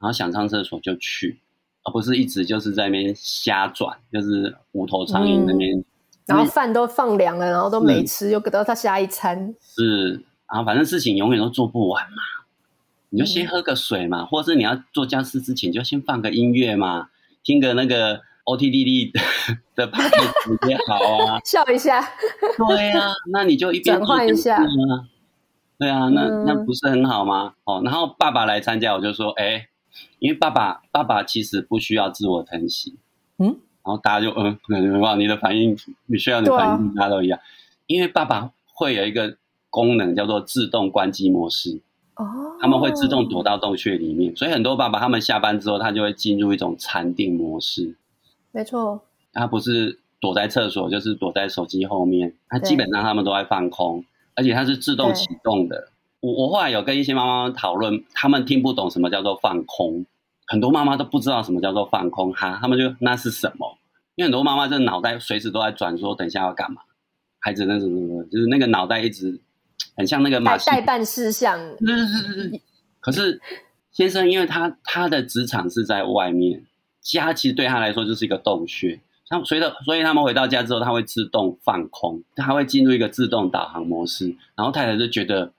[0.00, 1.38] 然后想上厕所就去，
[1.84, 5.84] 而不是一直就是在那边瞎转，就是无头苍蝇那边。
[6.26, 9.54] 嗯然后饭都放凉了，然后都没吃，又给到他下一餐。
[9.60, 10.12] 是，
[10.50, 12.46] 然后反正事情永远都做不完嘛，
[13.10, 17.10] 你就先喝个水嘛，嗯、或者是你要做家事之前，就先放个音乐嘛，
[17.44, 19.12] 听个那个 OTDD
[19.76, 22.00] 的 podcast 也好啊， 笑一下。
[22.68, 24.58] 对啊，那你就一边转换一下。
[25.76, 27.52] 对啊，那那不是很好吗？
[27.64, 29.68] 哦，然后爸爸来参加，我就说，哎，
[30.20, 32.96] 因为爸爸爸爸其实不需要自我疼惜。
[33.38, 33.58] 嗯。
[33.84, 37.38] 然后大家就嗯，哇，你的反应，你需要你的反应，大家都一样。
[37.86, 39.36] 因为爸爸会有一个
[39.68, 41.82] 功能叫做自动关机模式，
[42.16, 42.24] 哦，
[42.60, 47.94] 他们会自动躲到洞穴里面，所以很多爸爸他们下班之后，他就会进入一种禅定模式。
[48.52, 49.02] 没错，
[49.34, 54.02] 他不是躲在厕所，就是躲在手机后面，他基本上他们都在放空，
[54.34, 55.88] 而且它是自动启动的。
[56.20, 60.06] 我我后来有跟一些妈妈讨论，他们听不懂什么叫做放空。
[60.46, 63.78] 很多妈妈都不知道什么叫做放空哈，他们就那是什么？
[64.16, 66.82] 因为很多妈妈这脑袋随时都在转，说等一下要干嘛？
[67.40, 69.40] 孩子那什么什么，就是那个脑袋一直
[69.96, 71.58] 很像那个马代办事项。
[71.78, 72.60] 是是是是。
[73.00, 73.40] 可是
[73.90, 76.64] 先生，因为他他的职场是在外面，
[77.00, 84.34] 家其实对他来说就是一个洞穴，他们随着，所以他们回到家之后，他会自动放空，他会进入一个自动导航模式。
[84.54, 85.52] 然后太太就觉得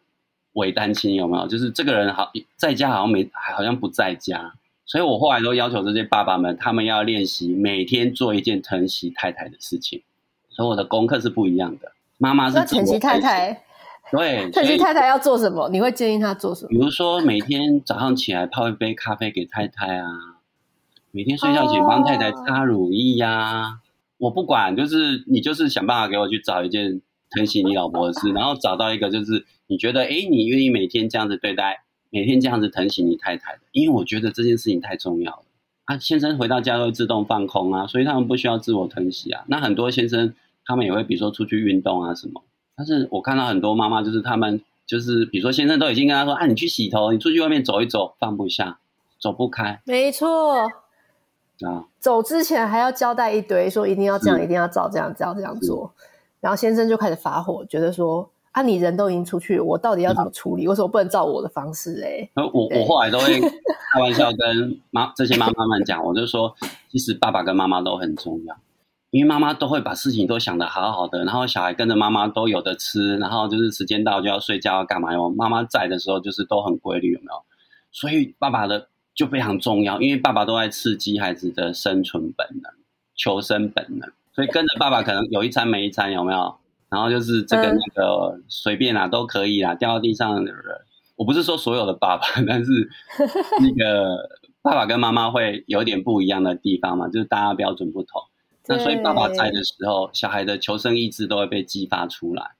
[0.54, 1.48] 伪单亲有没有？
[1.48, 4.54] 就是这个人好在家，好像没，好像不在家。
[4.86, 10.04] 所以我后来都要求这些爸爸们，他们要练习每天做一件疼惜太太的事情。
[10.50, 11.92] 所以我的功课是不一样的。
[12.18, 13.64] 妈妈是疼惜太太，
[14.12, 15.68] 对， 疼惜太太要做什么？
[15.70, 16.70] 你会建议她做什么？
[16.70, 20.08] 比如说每天早上起来泡一杯咖啡给太太啊，
[21.12, 23.62] 每天睡觉前帮太太擦乳液呀、啊。
[23.64, 23.74] Oh.
[24.18, 31.84] 我不管，就是你就是想办法给我去找一件疼惜你老婆的事，然后找到一个就是你觉得哎，你愿意每天这样子对待，
[32.16, 35.44] 每天这样子疼惜你太太的，因为我觉得这件事情太重要了。
[35.84, 39.44] 啊，先生回到家都会自动放空啊，所以他们不需要自我疼惜啊。
[39.48, 40.34] 那很多先生。
[40.68, 42.42] 他们也会，比如说出去运动啊什么。
[42.76, 48.80] 但是我看到很多妈妈，就是他们就是，比如说先生都已经跟他说：“啊，你去洗头，你出去外面走一走，放不下，
[49.20, 50.56] 走不开。”没错。
[51.62, 55.94] 啊，走之前还要交代一堆，说一定要这样，一定要照这样，这样这样做。
[56.40, 60.66] 然后先生就开始发火，觉得说：“啊，你人都已经出去，我到底要怎么处理？
[60.66, 63.38] 为什么不能照我的方式？”哎，我我后来都会
[63.92, 66.56] 开玩笑跟妈这些妈妈们讲，我就说，
[66.90, 68.56] 其实爸爸跟妈妈都很重要。
[69.10, 75.30] 因为妈妈都会把事情都想得好好的，然后小孩跟着妈妈都有得吃，然后就是时间到就要睡觉，要干嘛哟？
[75.30, 77.44] 妈妈在的时候就是都很规律，有没有？
[77.92, 82.72] 所以爸爸的就非常重要，因为爸爸都在刺激孩子的生存本能、
[83.18, 86.56] 求生本能，所以跟着爸爸可能有一餐没一餐，有没有？
[86.90, 90.56] 然后就是这个那个随便啊都可以啊，掉到地上的人，
[91.16, 92.90] 我不是说所有的爸爸，但是
[93.62, 94.30] 那个
[94.62, 98.22] 爸爸跟妈妈会有点不一样的地方嘛，就是大家标准不同。
[98.68, 102.52] 那所以爸爸在的时候，小孩的求生意志都会被激发出来，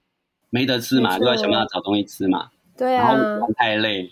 [0.50, 2.50] 没得吃嘛，就要想办法找东西吃嘛。
[2.78, 3.12] 对啊。
[3.12, 4.12] 然后玩太累，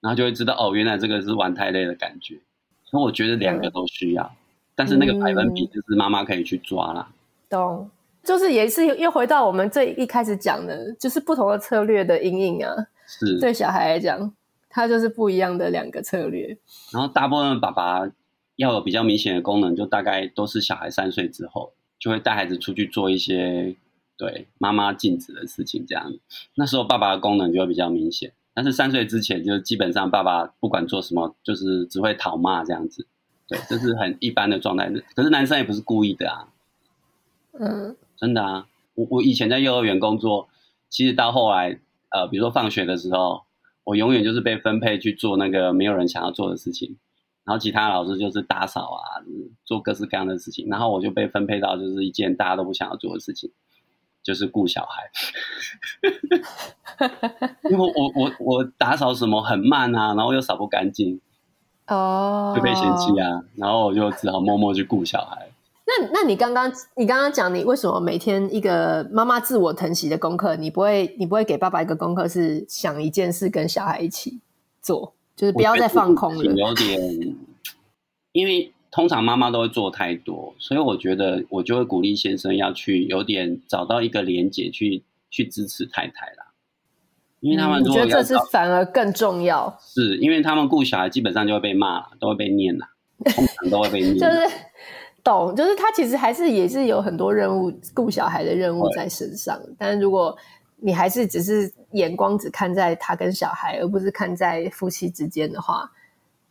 [0.00, 2.40] 然后就会知道哦，原来这个是玩太累的感觉。
[2.84, 4.34] 所以我觉得两个都需要，
[4.74, 7.10] 但是那个百分比就是妈妈可以去抓啦。
[7.50, 7.90] 懂，
[8.24, 12.74] 就是也是又回到我们最一开始讲的，就是不同的策略的阴影啊。
[13.06, 13.38] 是。
[13.38, 14.32] 对小孩来讲，
[14.68, 16.56] 他就是不一样的两个策略。
[16.92, 18.10] 然后大部分的爸爸。
[18.56, 23.74] 要有比较明显的功能，就大概都是小孩三岁之后，就会带孩子出去做一些
[24.16, 26.14] 对妈妈禁止的事情，这样。
[26.54, 28.32] 那时候爸爸的功能就会比较明显。
[28.54, 33.04] 但是三岁之前，就基本上爸爸不管做什么，就是只会讨骂这样子。
[33.48, 34.88] 对，这是很一般的状态。
[35.16, 36.48] 可是男生也不是故意的啊。
[37.58, 38.66] 嗯，真的啊。
[38.94, 40.48] 我我以前在幼儿园工作，
[40.88, 43.42] 其实到后来，呃，比如说放学的时候，
[43.82, 46.96] 我永远就是被分配去做那个没有人想要做的事情。
[47.44, 49.20] 然后其他老师就是打扫啊，
[49.66, 50.66] 做各式各样的事情。
[50.70, 53.50] 然后我就被分配到就是一件大家都不想要做的事情，
[54.22, 55.10] 就是顾小孩。
[57.68, 61.20] 因为我我我我打扫什么很慢啊，然后又扫不干净，
[61.88, 63.42] 哦，就被嫌弃啊。
[63.56, 65.50] 然后我就只好默默去顾小孩。
[65.86, 74.40] 那那你刚刚你刚刚讲你为什么每天一个妈妈自我疼惜的功课，你不会你不会给爸爸一个功课是想一件事跟小孩一起
[74.80, 75.14] 做？
[75.36, 76.44] 就是不要再放空了。
[76.44, 77.36] 有点，
[78.32, 86.52] 因为通常妈妈都会做太多，所以我觉得我就会鼓励先生要去有点找到一个连结去去支持太太啦。
[87.40, 92.88] 因为他们觉得这是反而更重要，是因为他们顾小孩基本上就会被骂，都会被念啦，
[93.34, 94.16] 通常都会被念。
[94.20, 94.32] 就是
[95.24, 100.36] 懂，就是他其实还是也是有很多任务顾小孩的任务在身上，但是如果。
[100.76, 105.90] 你还是只是眼光只看在他跟小孩，而不是看在夫妻之间的话，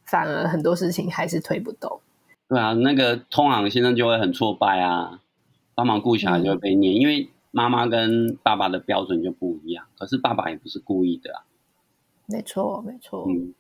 [0.06, 2.00] 反而很多事情还是推不动。
[2.48, 5.20] 对啊，那个通航先生就会很挫败啊，
[5.76, 9.86] 帮忙顾小孩就会被念，嗯、因为妈妈跟爸爸的标准就不一样。
[10.00, 11.44] 可是爸爸也不是故意的啊。
[12.26, 13.28] 没错，没错。
[13.30, 13.54] 嗯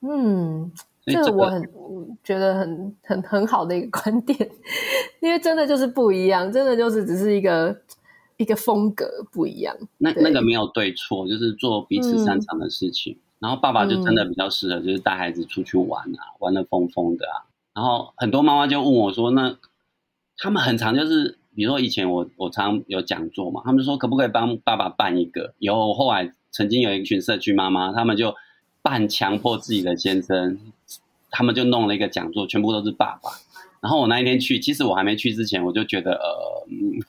[0.00, 0.72] 嗯，
[1.04, 1.62] 这个我很
[2.22, 4.38] 觉得很很很好的一个观点，
[5.20, 7.76] 因为真的就是不一样，真的就是只是一个。
[8.36, 13.12] 一个风格不一样，那那个没有对错，就是做彼此擅长的事情。
[13.12, 17.44] 嗯、然后爸爸就真的比较适合，就是带孩子出去玩啊，嗯、玩的疯疯的啊。
[17.74, 19.58] 然后很多妈妈就问我说：“那
[20.38, 25.52] 他们很常就是，比如说以前我我常有讲座嘛，他们说可不可以帮爸爸办一个？
[25.58, 28.34] 有后后来曾经有一群社区妈妈，他们就
[28.80, 30.58] 半强迫自己的先生，
[31.30, 33.30] 他们就弄了一个讲座，全部都是爸爸。
[33.80, 36.66] 然后我那一天去，其实我还没去之前，我就觉得呃。
[36.70, 37.00] 嗯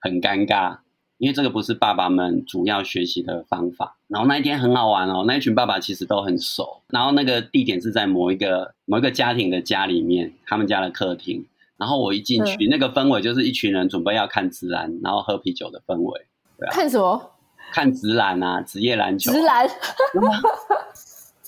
[0.00, 0.78] 很尴尬，
[1.16, 3.96] 因为这个不是爸爸们主要学习的方法。
[4.06, 6.82] 然后那一天很好玩哦，那一群爸爸其实都很熟。
[6.86, 11.44] 然后那个地点是在某一个某一个家庭的家里面，他们家的客厅。
[11.76, 16.26] 然后我一进去，嗯、那个氛围就是一群人准备要看直篮，然后喝啤酒的氛围。
[16.56, 17.32] 对啊，看什么？
[17.72, 19.32] 看直篮啊，职业篮球。
[19.32, 19.68] 直篮。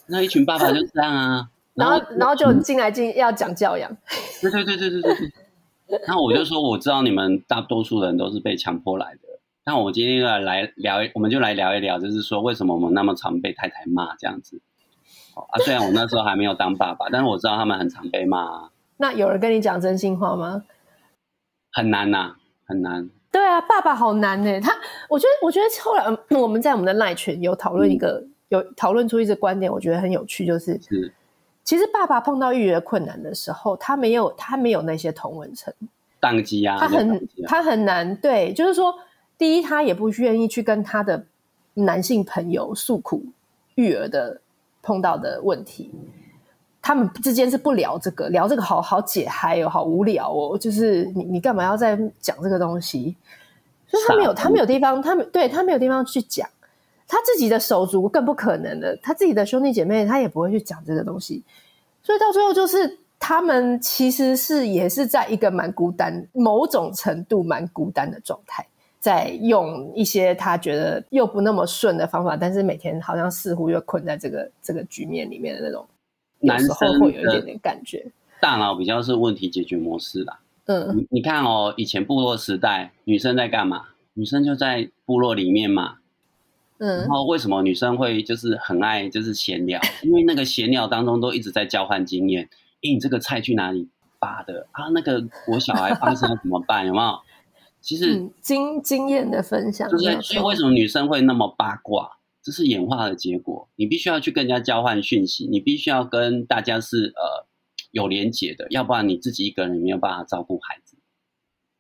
[0.09, 1.49] 那一群爸爸就这样啊。
[1.74, 3.90] 然后，然后就进来进要讲教养。
[4.40, 6.00] 对对对对对对对。
[6.06, 9.20] 那我就说，我知道你们大多数人都是被强迫来的。
[9.64, 14.60] 那我今天要来聊，我们就来聊一聊，就是说为什么我们那么常被太太骂这样子。
[15.34, 18.70] 啊，虽然我那时候还没有当爸爸，但是我知道他们很常被骂啊。
[18.96, 20.64] 那有人跟你讲真心话吗？
[21.72, 23.08] 很难呐、啊，很难。
[23.30, 24.60] 对啊，爸爸好难呢。
[24.60, 24.72] 他，
[25.08, 26.04] 我觉得，我觉得后来
[26.40, 31.12] 我们在我们的赖群有讨论一个，嗯、有讨论出一个观点，我觉得很有趣，就是，是
[31.70, 35.72] 其实爸爸碰到育儿困难的时候，他没有，他没有那些同文层，
[36.18, 38.16] 当机啊，他很，啊、他很难。
[38.16, 38.92] 对，就是说，
[39.38, 41.24] 第一，他也不愿意去跟他的
[41.74, 43.22] 男性朋友诉苦
[43.76, 44.40] 育儿的
[44.82, 45.92] 碰到的问题。
[46.82, 50.58] 他们之间是不聊这个，聊这个好好解嗨哦，好无聊哦。
[50.58, 53.16] 就是你你干嘛要再讲这个东西？
[53.86, 56.50] 所以他没有，他没有地方，他们对他没有地方去讲。
[57.12, 61.42] 他自己的手足更不可能的，他自己的兄弟姐妹他也不会去讲这个东西。
[62.04, 68.64] 所以到最后就是他们其实是也是在一个蛮孤单，某种程度蛮孤单的状态，
[69.00, 75.84] 在用一些他觉得又不那么顺的方法，但是每天好像似乎又困在这个这个局面里面的那种。
[76.42, 78.02] 男生会有一点点感觉，
[78.40, 80.40] 大脑比较是问题解决模式吧。
[80.64, 83.88] 嗯，你你看哦，以前部落时代，女生在干嘛？
[84.14, 85.98] 女生就在部落里面嘛。
[86.81, 89.81] 嗯，然后为什么女生会就是很爱就是闲聊？
[90.03, 92.49] 因为那个闲聊当中都一直在交换经验。
[92.83, 94.89] 诶，你这个菜去哪里扒的啊？
[94.95, 96.87] 那个我小孩发生了怎么办？
[96.87, 97.18] 有没有？
[97.83, 102.11] 其实、嗯、经经验的分享，就是所以为什么女生会那么八卦？
[102.43, 107.47] 这是演化的结果，你必须要去跟人家交换讯息，你必须要跟大家是呃
[107.91, 110.97] 有连结的，要不然你自己一个人没有办法照顾孩子。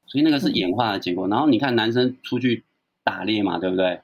[0.06, 1.26] 所以那个是演化的结果。
[1.26, 2.64] 嗯、然后你看男生出去
[3.02, 4.02] 打猎嘛，对不对？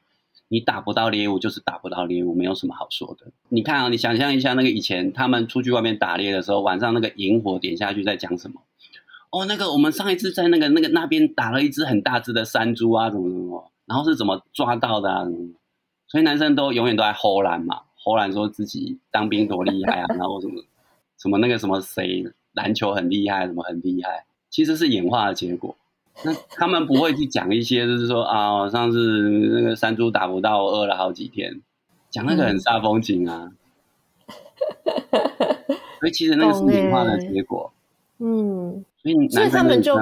[0.48, 3.26] 你打不到猎物就是打不到猎物，没有什么好说的。
[3.48, 8.60] 你看啊，你想象一下，那个以前他们出去外面打猎的时候，晚上那个萤火点下去在讲什么？
[9.30, 15.24] 哦，那个我们上一次在那个那个那边打了一只很大只的山猪啊，怎么怎么，然后是怎么抓到的啊？
[15.24, 15.38] 怎么
[16.08, 20.62] 所以男生都永远都在唬烂嘛，唬烂说自己当兵多厉害啊，然后什么
[21.18, 25.76] 什么那个什么谁篮球很厉害，什么很厉害，其实是演化的结果。
[26.24, 28.98] 那他们不会去讲一些，就是说啊，上次
[29.28, 31.60] 那个山猪打不到，我饿了好几天，
[32.10, 33.50] 讲那个很煞风景啊。
[36.00, 37.72] 所以其实那个是演化的结果。
[38.18, 39.96] 嗯，所以所以他们就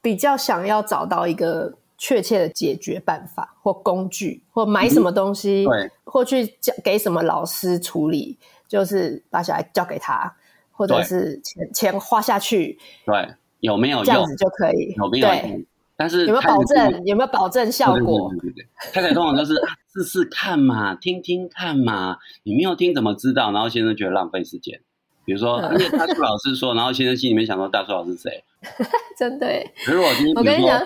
[0.00, 1.74] 比较想要找到一个。
[1.98, 10.34] 确切的解决办法或工具，或买什么东西，嗯、或去交给什么老师处理，就是把小孩交给他，
[10.72, 12.76] 或者是钱钱花下去，
[13.06, 13.32] 对，
[13.62, 14.92] 有没有这样子就可以？
[14.98, 15.26] 有没有？
[15.28, 17.04] 对，但是有没有保证？
[17.06, 18.28] 有没有保证效果？
[18.32, 19.54] 对对对对，太太通常都是
[19.94, 23.52] 试试看嘛，听听看嘛，你没有听怎么知道？
[23.52, 24.80] 然后先生觉得浪费时间，
[25.24, 28.44] 比如说，嗯、大树老师说，然后先生心里面想说，大树老师谁？
[29.16, 29.72] 真的耶？
[29.86, 30.84] 可是我今天我跟你讲。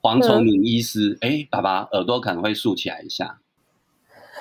[0.00, 3.40] 黄崇明医师，哎、嗯，爸爸耳朵可能会竖起来一下。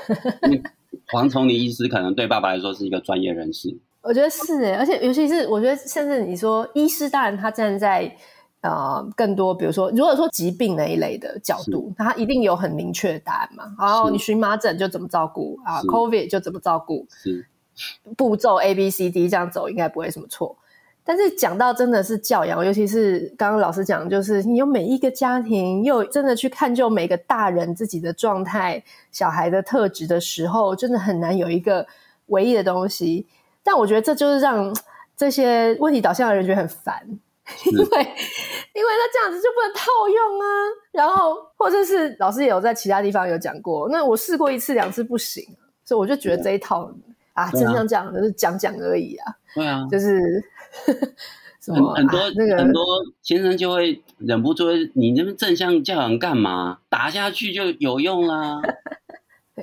[1.12, 8.16] 黄崇明医师可能对爸爸来说是一个专业人士，我觉得是哎，而且尤其是我觉得，甚至你说医师，当然他站在
[8.62, 13.64] 呃更多，比如说如果说疾病那一类的角度，他一定有很明确的答案嘛。
[13.80, 17.48] 然后你荨麻疹就怎么照顾啊，COVID 就怎么照顾，是
[18.16, 20.56] 步骤 A B C D 这样走，应该不会什么错。
[21.04, 31.88] 但是讲到真的是教养，尤其是刚刚老师讲，就是你有每一个家庭，又真的去探究每个大人自己的状态、小孩的特质的时候，真的很难有一个
[32.28, 33.26] 唯一的东西。
[33.66, 34.74] 但我觉得这就是让
[35.18, 36.96] 这些问题导向的人觉得很烦，
[37.66, 40.46] 因为因为那这样子就不能套用啊。
[40.94, 45.44] 然后或者是老师也有在其他地方有讲过，那我试过一次两次不行，
[45.84, 46.90] 所以我就觉得这一套
[47.34, 49.34] 啊，真像这样就是讲讲而已啊。
[49.56, 50.22] 对啊，就是。
[51.68, 52.84] 很很多、啊那个、很多
[53.24, 56.78] 先生就会忍不住，你那边正向教养干嘛？
[56.90, 58.62] 打下去就有用啦。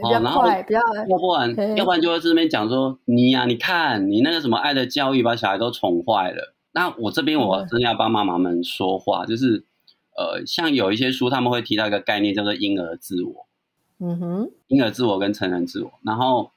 [0.00, 6.54] 哦，然后要不然要不然就会这边讲说你呀、啊，你看你那个什么爱的教育把小孩都宠坏了。
[6.72, 9.64] 那我这边我真的要帮妈妈们说话，嗯、就是
[10.16, 13.46] 呃，像有一些书他们会提到一个概念叫做婴儿自我。
[14.00, 16.50] 嗯哼，婴儿自我跟成人自我，然后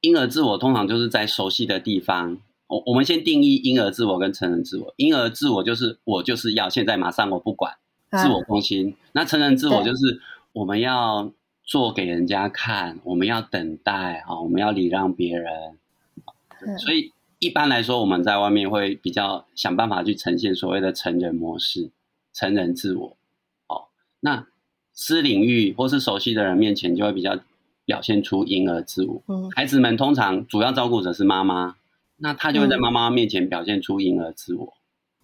[0.00, 2.38] 婴儿自我通常就是在熟悉的地方。
[2.66, 4.92] 我我们先定义婴儿自我跟成人自我。
[4.96, 7.72] 婴儿自我就是我就是要现在马上我不管，
[8.10, 8.90] 自我中心。
[8.90, 10.20] 啊、那成人自我就是
[10.52, 11.30] 我们要
[11.68, 15.78] 做给人家看，我们要等待啊，我们要礼让别人。
[16.78, 21.90] 所以一般来说，我们在外面会比较想办法去呈现所谓的成人模式、
[22.32, 23.16] 成人自我。
[23.68, 23.88] 哦，
[24.18, 24.46] 那
[24.92, 27.38] 私领域或是熟悉的人面前，就会比较
[27.84, 29.22] 表现出婴儿自我。
[29.28, 31.76] 嗯，孩子们通常主要照顾者是妈妈。
[32.20, 34.74] 那他就会在妈妈面前表现出婴儿自我，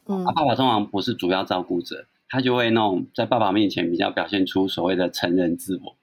[0.06, 5.96] 嗯，啊，爸爸通常不是主要照顾者，他就会那种在爸爸面前比较表现出所谓的成人自我，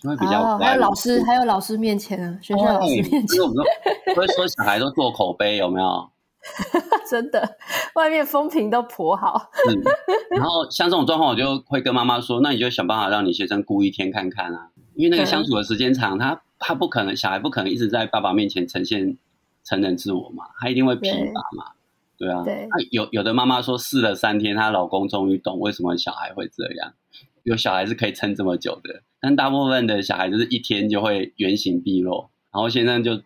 [0.00, 0.58] 就会比较、哦。
[0.60, 3.64] 还有老师，还有老师面前啊，学校老师面前，我们说
[4.14, 6.10] 不会说小孩都做口碑，有没有？
[7.10, 7.56] 真的，
[7.96, 9.50] 外面风评都颇好。
[9.68, 9.82] 嗯，
[10.30, 19.18] 然后像这种状况，我就会跟妈妈说：“那你就想办法让你学生顾一天看看啊，因为那个相处的时间长，他他不可能，小孩不可能一直在爸爸面前呈现
[19.64, 21.72] 成人自我嘛，他一定会疲乏嘛。
[22.16, 22.68] 对，啊，对。
[22.70, 26.92] 那有有的妈妈说试了三天，她老公终于懂为什么小孩会这样，
[27.42, 33.20] 有小孩是可以撑这么久的，但大部分的小孩就是一天就会原形毕露，然后先生就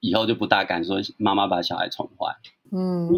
[0.00, 2.36] 以后就不大敢说妈妈把小孩宠坏。”
[2.70, 3.08] 嗯，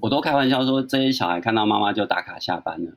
[0.00, 2.90] 我都开玩笑说，这些小孩看到妈妈就打卡下班了。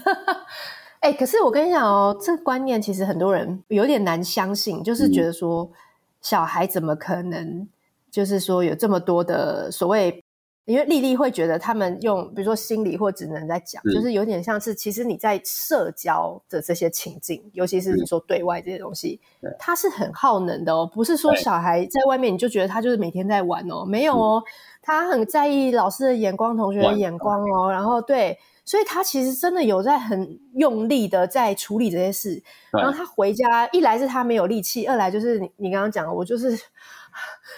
[1.00, 5.72] 哎、欸，可是我跟你讲哦，这个观念其实很多人有点难相信，就是觉得说
[6.20, 7.66] 小孩怎么可能，
[8.10, 10.22] 就是说有这么多的所谓。
[10.64, 19.20] 因为丽丽会觉得他们用，比如说心理或职能在讲，嗯，就是有点像是其实你在社交的这些情境，尤其是你说对外这些东西，
[19.58, 20.88] 它是很耗能的哦。
[20.94, 24.42] 不是说小孩在外面你就觉得他就是每天在玩哦，没有哦，
[24.80, 27.68] 他很在意老师的眼光、同学的眼光哦。
[27.72, 32.40] 然后对，所以他其实真的有在很用力的在处理这些事。
[32.70, 36.56] 然后他回家，一来是他没有力气，二来就是你你刚刚讲的，我就是。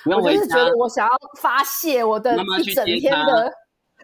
[0.06, 3.52] 我就是觉得我想要发泄我的一整天的。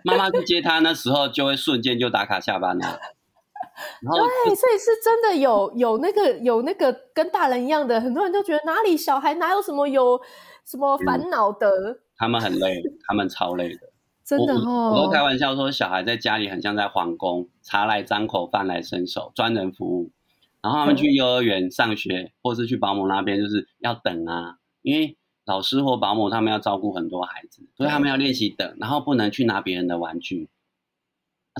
[0.02, 2.86] 妈妈去接他，那时候就会瞬间就打卡下班了。
[4.00, 10.18] 然后对，所以是真的有有那个有那个跟大人一样的，很多人都觉得哪里小孩哪有什么有
[10.64, 11.68] 什么烦恼的。
[11.68, 13.80] 嗯，他们很累，他们超累的，
[14.24, 14.94] 真的哦。
[14.96, 20.10] 我都开玩笑说，小孩在家里很像在皇宫，茶来张口，饭来伸手，专人服务。
[20.62, 25.18] 然后他们去幼儿园上学，或是去保姆那边，就是要等啊，因为。
[25.50, 30.48] 老师或保姆他们要照顾很多孩子，所以他们要练习等，然后不能去拿别人的玩具。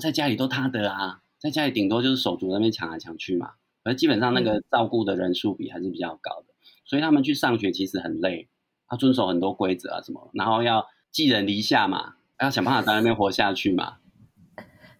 [0.01, 3.55] 在家里都他的啊，在家里顶多就是手足那边抢来抢去嘛。
[3.83, 8.49] 而基本上那个照顾的人数比还是比较高的，所以他们去上学其实很累，
[8.93, 13.97] 要遵守很多规则啊什么，然后要寄人篱下嘛，要想办法在那边活下去嘛。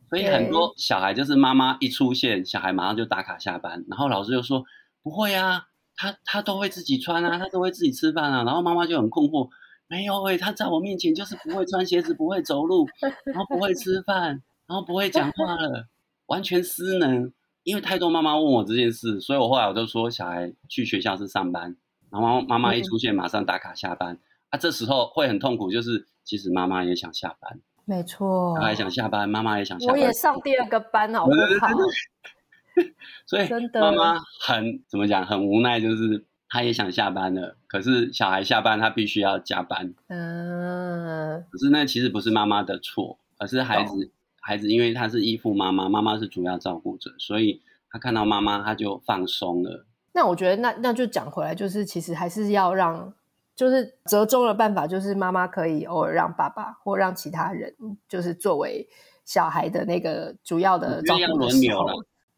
[0.09, 4.65] 所以很多小孩就是妈妈一出现，小孩马上就打卡下班，然后老师就说
[5.01, 5.69] 不会啊。
[6.01, 9.51] 他他都会自己穿啊，他都会自己吃饭啊，然后妈妈就很困惑，
[9.87, 12.89] 没有哎、欸，他在我面前就是不会穿鞋子，不会走路，
[13.27, 14.29] 然后不会吃饭，
[14.67, 15.87] 然后不会讲话了，
[16.29, 17.31] 完全失能。
[17.65, 21.77] 因为太多妈妈问我这件事，所以我后来我就说，小孩去学校是上班，
[22.11, 31.69] 然后妈妈一出现马上打卡下班，啊，这时候会很痛苦，就是其实妈妈也想下班，没错，小孩想下班，妈妈也想下班，我也上第二个班好不好？
[33.27, 39.95] 所以妈妈很怎么讲，很无奈，就是她也想下班了，可是小孩下班，她必须要加班。
[40.09, 44.11] 嗯，可是那其实不是妈妈的错，而是孩子，
[44.41, 47.61] 孩子因为他是依附妈妈，妈妈是主要照顾者，所以
[47.91, 49.87] 他看到妈妈他就放松了。
[50.13, 53.13] 那我觉得那那就讲回来，就是其实还是要让，
[53.55, 57.75] 就是折中的办法，就是妈妈可以偶尔让爸爸或让其他人，
[58.09, 58.89] 就是作为
[59.25, 61.87] 小孩的那个主要的照顾的时候。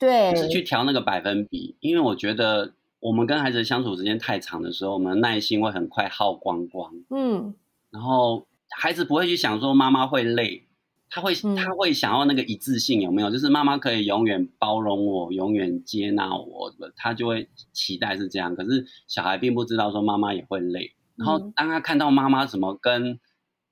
[0.03, 6.93] 对，是去调那个百分比，因为我觉得我们跟孩子相处时间太长的时候，我们的耐心会很快耗光光。
[7.11, 7.55] 嗯，
[7.91, 10.67] 然后孩子不会去想说妈妈会累，
[11.09, 13.31] 他会、嗯、他会想要那个一致性有没有？
[13.31, 18.57] 就是妈妈可以永远包容我，永远接纳我，他就会期待是这样。
[18.57, 23.21] 可是小孩并不知道说妈妈也会累，然后当他看到妈妈怎么跟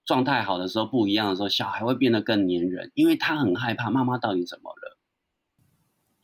[0.05, 4.80] 状态好的时候不一样的时候，小孩会变得更粘人，因为他很害怕妈妈到底怎么了。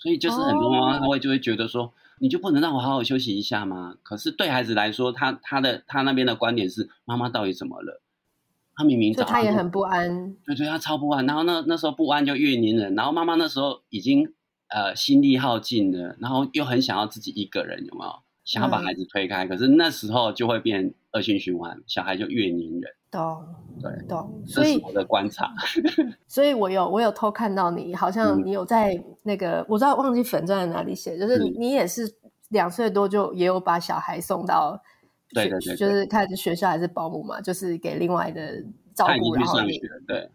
[0.06, 3.96] 所以就是很多妈妈她会就会觉得说，你就不能让我好好休息一下吗？
[4.04, 8.00] 可是对孩子来说，他他的他那边的观点是，妈妈到底怎么了？
[8.76, 11.26] 他明明早上他也很不安，对对，他超不安。
[11.26, 14.32] 然后那那时候不安就越黏人，然后妈妈那时候已经
[14.68, 18.22] 呃心力耗尽了，然后又很想要自己一个人，有没有？
[18.46, 22.82] 想要把孩子推开，嗯、可是那时候就会变恶性循环，小孩就越黏人。
[23.10, 23.44] 懂，
[23.82, 24.42] 对，懂。
[24.46, 25.52] 所以我的观察，
[26.28, 32.10] 所以我有我有偷看到你，好像你有在那个，嗯、我知道忘记粉钻在哪里写，就是你、嗯、你也是
[32.50, 34.80] 两岁多就也有把小孩送到，
[35.34, 38.62] 对对对，就是看学校还是保姆嘛，就是给另外的
[38.94, 39.58] 照顾，然后
[40.06, 40.30] 对。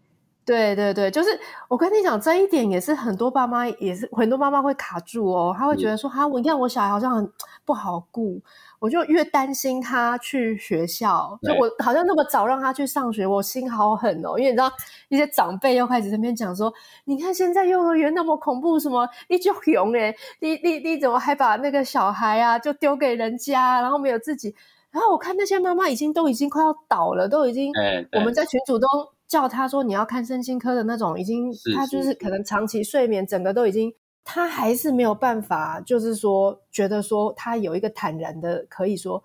[0.52, 1.30] 对对对，就是
[1.70, 5.56] 我跟你讲，这一点也是很多爸妈，也是很多妈妈会卡住哦。
[5.58, 7.32] 他会觉得说，哈、嗯啊，我你看我小孩好像很
[7.64, 8.38] 不好顾，
[8.78, 14.38] 我就越担心他去学校，就我好像那么早让他去上学，我心好狠哦。
[14.38, 14.70] 因为你知道，
[15.08, 16.74] 一些长辈又开始在那边讲说，
[17.06, 24.54] 你看现在幼儿园那么恐怖，什么你就勇哎，你你你怎么还把那个小孩啊就丢给人家，然后没有自己？
[24.92, 27.72] 然后我看那些妈妈已经都已经快要倒了，都已经，
[28.12, 28.90] 我们在群组中。
[29.32, 33.94] 叫他说你要看身心科的那种，已经他就是可能长期睡眠，整个都已经，
[34.26, 39.24] 他还是没有办法，就是说觉得说他有一个坦然的，可以说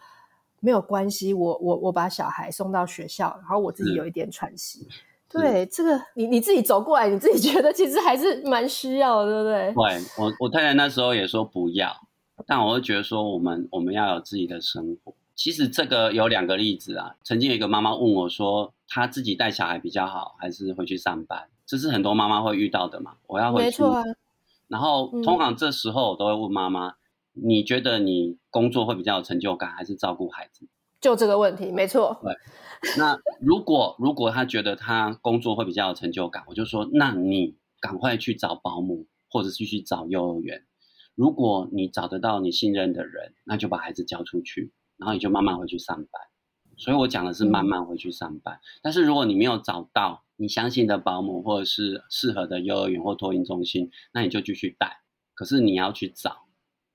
[0.60, 4.86] 没有关系，我我我把小孩送到学校，然后我自己有一点喘息。
[5.28, 9.98] 对，这个你你自己走过来，你自己觉得其实还是蛮需要的，对不对？
[9.98, 11.92] 对，我我太太那时候也说不要，
[12.46, 15.12] 但我会觉得说我们我们要有自己的生活。
[15.34, 17.16] 其实这个有两个例子啊。
[17.24, 21.48] 曾经有一个妈妈问我说，她自己带小孩比较好，还是回去上班？
[21.66, 23.16] 这是很多妈妈会遇到的嘛。
[23.26, 24.02] 我要回去，没错啊。
[24.68, 26.96] 然后通常这时候我都会问妈妈，嗯，
[27.34, 30.66] 你觉得你工作会比较有成就感，还是照顾孩子？
[31.00, 32.18] 就这个问题，没错。
[32.22, 32.34] 对。
[32.98, 40.64] 那如果如果他觉得他工作会比较有成就感，我就说，那你赶快去找保姆，或者是去找幼儿园。
[41.14, 46.22] 如果你找得到你信任的人，那就把孩子交出去，然后你就慢慢回去上班。
[46.76, 48.60] 所以我讲的是慢慢回去上班。
[48.82, 55.00] 但是如果你没有找到你相信的保姆，或者是适合的幼儿园或托婴中心，那你就继续带。
[55.34, 56.46] 可是你要去找。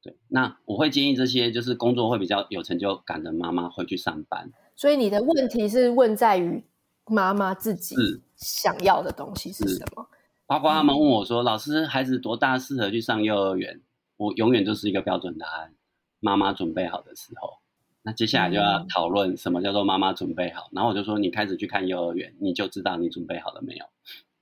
[0.03, 4.51] 对，那我会建议这些就是工作会比较有成就感的妈妈回去上班。
[4.75, 6.63] 所以你的问题是问在于
[7.05, 7.95] 妈妈自己
[8.35, 10.07] 想要的东西是什么？
[10.47, 13.81] 包括他们问我说：“嗯、老师，孩子多大适合去上幼儿园？”
[14.17, 15.73] 我永远都是一个标准答案：
[16.19, 17.59] 妈妈准备好的时候。
[18.03, 20.69] 那接下来就要讨论什么叫做妈妈准备好。
[20.71, 23.85] 然后我就说：“你开始去看幼儿园，你就知道你准备好了没有。”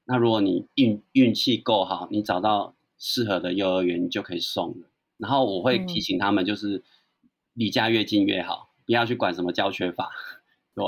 [0.06, 4.88] 那如果你运运气够好，你找到适合的幼儿园，你就可以送了。
[5.18, 6.84] 然后我会提醒他们，就是
[7.54, 8.70] 离家越近越好。
[8.86, 10.10] 不要去管什么教学法，
[10.74, 10.84] 对。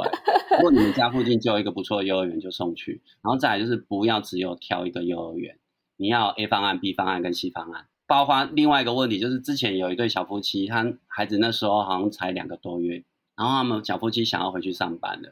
[0.57, 3.01] 如果你们家附近就有一个不错的幼儿园，就送去。
[3.21, 5.59] 然后再来就是不要只有挑一个幼儿园，
[5.97, 7.85] 你要 A 方案、B 方案跟 C 方案。
[8.11, 13.05] 包括另外一个问题，就是之前有一对小夫妻，他孩子那时候好像才两个多月，
[13.37, 15.29] 然后他们小夫妻想要回去上班了，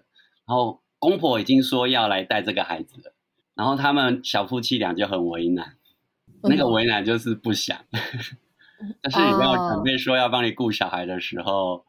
[0.48, 3.12] 然后公婆已经说要来带这个孩子了，
[3.54, 5.76] 然后他们小夫妻俩就很为难，
[6.42, 7.78] 那个为难就是不想，
[9.02, 11.84] 但是你没有准备说要帮你顾小孩的时候。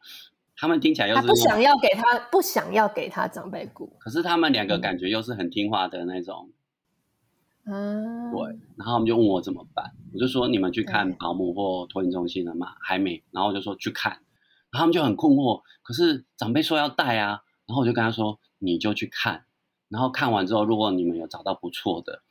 [0.57, 3.91] 他们听起来又是不想要给他，不想要给他长辈顾。
[3.97, 6.51] 可是他们两个感觉又是很听话的那种，
[7.65, 8.41] 嗯，对。
[8.75, 12.73] 然后他们就问我怎么办，我就说你们去看保姆或托婴中心了吗？
[12.81, 13.23] 还没。
[13.31, 14.11] 然后我就说去看，
[14.71, 15.61] 然后他们就很困惑。
[15.81, 19.45] 可是长辈说要带啊，然后我就跟他说你就去看，
[19.89, 22.21] 然后看完之后，如果你们有找到不错的，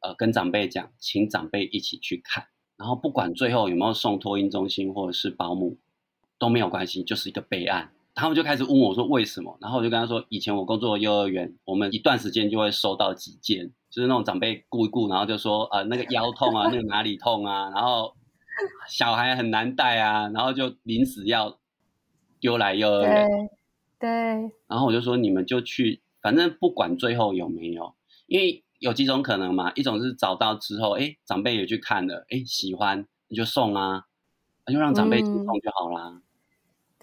[0.00, 2.46] 呃，跟长辈讲，请长辈一起去看。
[2.76, 5.78] 然后不管最后有没有送托婴中心或者是保姆。
[6.40, 7.92] 都没有关系，就是一个备案。
[8.14, 18.14] 他们就开始问我说为什么，然后我就跟他说，以前我工作的幼儿园，我们一段时间就会收到几件，就是那种长辈顾一顾，然后就说呃那个腰痛啊，那个哪里痛啊，然后
[18.88, 21.58] 小孩很难带啊，然后就临时要
[22.40, 23.26] 丢来幼儿园。
[23.26, 24.08] 对。
[24.08, 24.10] 对。
[24.66, 27.94] 然后我就说你们就去，反正不管最后有没有，
[28.26, 34.04] 因为有几种可能嘛，一种是找到之后，哎，长辈也去看了，哎，喜欢你就送啊，
[34.66, 36.08] 那就让长辈去送就好啦。
[36.08, 36.22] 嗯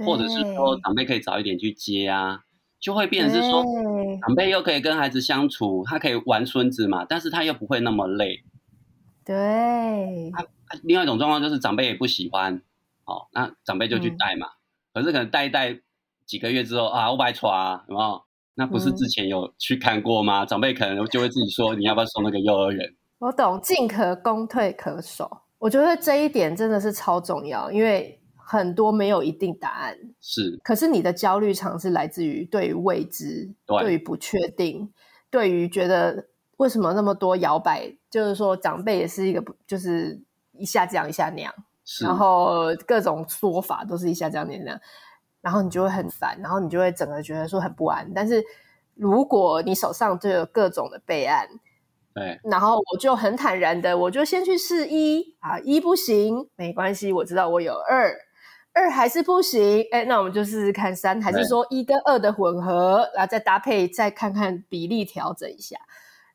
[0.05, 2.41] 或者是说长辈可以早一点去接啊，
[2.79, 3.63] 就会变成是说
[4.25, 8.43] 长辈又可以跟孩子相处，他可以玩孙子嘛，但是他又不会那么累。
[9.25, 9.35] 对。
[10.31, 10.45] 他
[10.83, 12.61] 另外一种状况就是长辈也不喜欢，
[13.05, 14.53] 哦，那长辈就去带嘛，嗯、
[14.93, 15.79] 可是可能带一带
[16.25, 18.21] 几个月之后啊，我白传啊，有没有？
[18.55, 20.43] 那不是之前有去看过吗？
[20.43, 22.95] 嗯、长辈可能就会自己说，你要不要送那个幼儿园？
[23.19, 25.29] 我懂，进可攻，退可守。
[25.57, 28.21] 我觉得这一点真的是超重要，因为。
[28.49, 30.57] 很多没有一定答案，是。
[30.63, 34.89] 可是你的焦虑常是来自于对于未知，对，对于不确定，
[35.29, 40.21] 对于觉得为什么那么多摇摆，就是说长辈也是一个，就是
[40.53, 41.53] 一下这样一下那样，
[42.01, 44.79] 然后各种说法都是一下这样那样，
[45.41, 48.09] 然后你就会很烦，然后你就会整个觉得说很不安。
[48.15, 48.41] 但是
[48.95, 51.49] 如果你手上就有各种的备案。
[52.13, 58.11] 对，然后我就很坦然的，我就先去试一啊，一不行没关系，我知道我有二。
[58.77, 65.75] 二还是不行，哎，那我们就试试看三，还是说一跟二的混合，然后再搭配，再看看比例调整一下，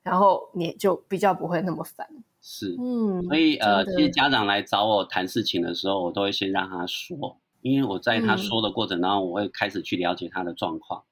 [0.03, 2.05] 然后你就比较不会那么烦。
[2.41, 11.05] 是，嗯，所以呃，其实家长来找我谈事情的时候，我都会先让他说，因为我在他说的过程当中，我会开始去了解他的状况，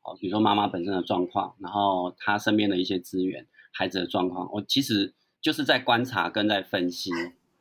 [0.00, 5.12] 好，比如说妈妈本身的状况，然后他身边的一些资源，孩子的状况，我其实
[5.42, 7.10] 就是在观察跟在分析，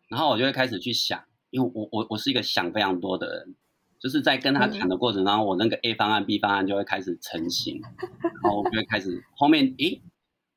[0.07, 1.22] 然后我就会开始去想。
[1.50, 3.56] 因为我我我是一个想非常多的人，
[4.00, 7.82] 就是在跟他谈的过程当中，我那个 A 方案、B 方案就会开始成型，
[8.22, 10.02] 然后我就会开始后面，诶，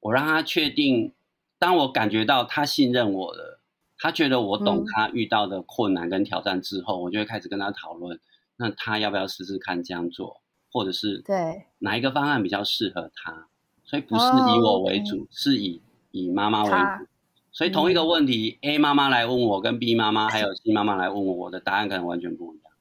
[0.01, 1.13] 我让他确定，
[1.59, 3.61] 当我感觉到他信任我了，
[3.99, 8.21] 他觉得我懂他遇到的困难跟挑战之后，我就会开始跟他讨论，
[8.57, 10.41] 那他要不要试试看这样做，
[10.71, 13.49] 或者是对哪一个方案比较适合他？
[13.85, 15.83] 所以不是以我为主，oh, 是以
[16.13, 17.07] 以妈妈为主。
[17.53, 22.73] 所以同一个问题、嗯、A 妈妈来问我，跟 B 妈妈还有 C 妈妈来问我，我的答案可能完全不一样，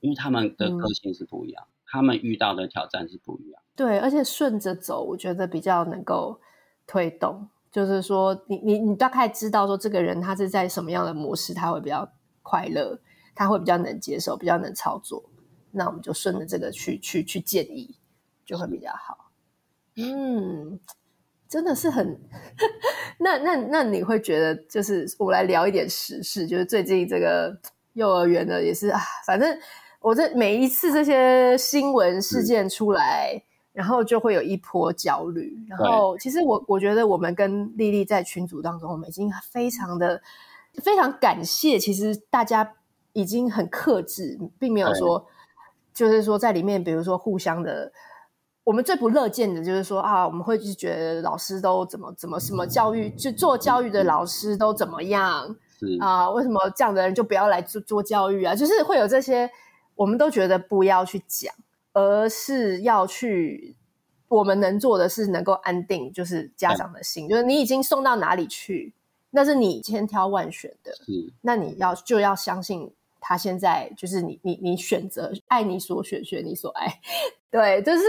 [0.00, 3.62] 因为他们的个性是不一样，嗯、他们遇到的挑战是不一样。
[3.74, 6.38] 对，而且顺着走，我觉得比较能够
[6.86, 7.48] 推动。
[7.70, 12.10] 就是说你，你你你大概知道说这个人他是在什么样的模式，他会比较
[12.42, 12.98] 快乐，
[13.34, 15.22] 他会比较能接受，比较能操作。
[15.70, 17.94] 那我们就顺着这个去去去建议，
[18.44, 19.30] 就会比较好。
[19.96, 20.78] 嗯。
[21.48, 22.20] 真的是很，
[23.18, 27.58] 那那那你会觉得，就是我来聊一点时事，就是最近这个
[27.94, 29.58] 幼儿园的也是啊，反正
[30.00, 33.42] 我这每一次这些新闻事件出来，嗯、
[33.72, 35.56] 然后就会有一波焦虑。
[35.66, 40.20] 然后其实我我觉得我们跟丽丽在群组当中，我们已经非常的
[40.82, 42.74] 非常感谢，其实大家
[43.14, 45.26] 已经很克制，并没有说
[45.94, 47.90] 就是说在里面，比如说互相的。
[48.68, 56.28] 我们最不乐见的就是说啊，我们会就觉得老师都怎么怎么什么教育，就做教育的老师都怎么样是啊？
[56.28, 58.54] 为什么这样的人就不要来做做教育啊？
[58.54, 59.50] 就是会有这些，
[59.94, 61.50] 我们都觉得不要去讲，
[61.94, 63.74] 而是要去，
[64.28, 68.92] 我们能做的是能够安定，就是家长的心，就是你已经送到哪里去，
[69.30, 77.00] 那是你千挑万选的，是那你要就要相信他现在就是你你你选择爱你所选，选你所爱，
[77.50, 78.02] 对，就是。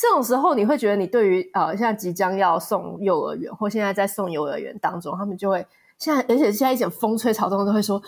[0.00, 5.66] 这种时候，你会觉得你对于呃，现在即将要送幼儿园，或现在在送幼儿园当中，他们就会
[5.98, 8.00] 现在，而且现在一点风吹草动都会说，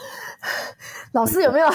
[1.12, 1.68] 老师有没有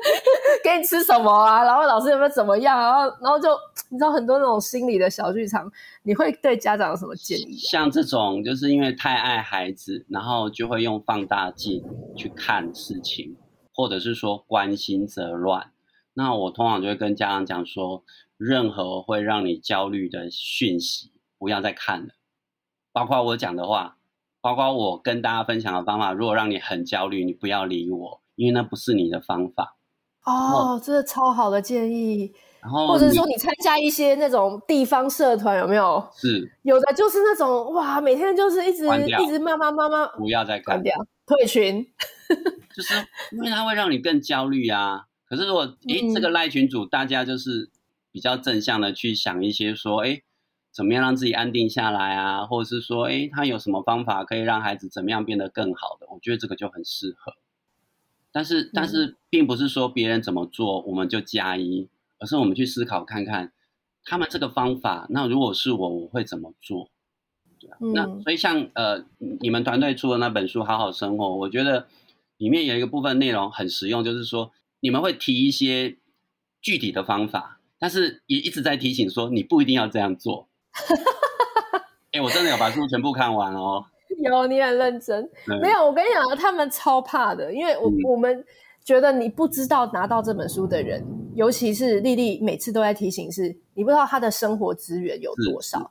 [0.62, 1.64] 给你吃什么啊？
[1.64, 2.78] 然后老师有没有怎么样？
[2.78, 3.48] 然后然后就
[3.88, 7.70] 你知道很多那种心理的小剧场，你会对家长有什么建议啊？
[7.70, 11.82] 像这种就是因为太爱孩子，然后就会用放大镜
[12.14, 13.34] 去看事情，
[13.72, 15.70] 或者是说关心则乱。
[16.12, 18.02] 那我通常就会跟家长讲说。
[18.36, 22.14] 任何会让你焦虑的讯息，不要再看了。
[22.92, 23.96] 包括我讲的话，
[24.40, 26.12] 包括我跟大家分享的方法。
[26.12, 29.76] 如果让你很焦虑，你不要理我，因为那不是你的方法。
[30.24, 32.32] 哦，这是超好的建议。
[32.60, 36.08] 然后，或者说你参加一些那种地方社团，有没有？
[36.14, 38.86] 是有的，就是那种哇，每天就是一直
[39.22, 40.94] 一直骂骂骂骂，不要再看掉，
[41.26, 41.86] 退群。
[42.74, 42.94] 就是
[43.32, 45.04] 因为它会让你更焦虑啊。
[45.28, 47.70] 可是如果 诶、嗯、这个赖群主大家就是。
[48.14, 50.22] 比较正向的去想一些说，哎，
[50.70, 52.46] 怎么样让自己安定下来啊？
[52.46, 56.06] 或者是说，哎，他有什么方法可以让孩子怎么样变得更好的？
[56.12, 57.34] 我觉得这个就很适合。
[58.30, 61.88] 但是，但是，并不是说别人怎么做我们就加一，
[62.20, 63.50] 而是我们去思考看看
[64.04, 65.08] 他们这个方法。
[65.10, 66.88] 那如果是我，我会怎么做？
[67.58, 69.04] 对啊，那所以像呃，
[69.40, 71.88] 你们团队出的那本书《好好生活》，我觉得
[72.36, 75.96] 里面有一个部分内容很实用，就是说你们会提一些
[76.60, 77.58] 具体的方法。
[77.84, 80.48] 但是也一直在提醒说，你不一定要这样做。
[82.12, 83.84] 哎、欸，我真的有把书全部看完哦。
[84.22, 85.22] 有，你很认真。
[85.46, 88.42] 嗯、没有，我跟你讲，他们超怕的，因为我、嗯、我们
[88.82, 91.04] 觉得你不知道拿到这本书的人，
[91.34, 95.90] 尤其是丽丽，每次都在提醒是，你不知道他的生活资源有多少，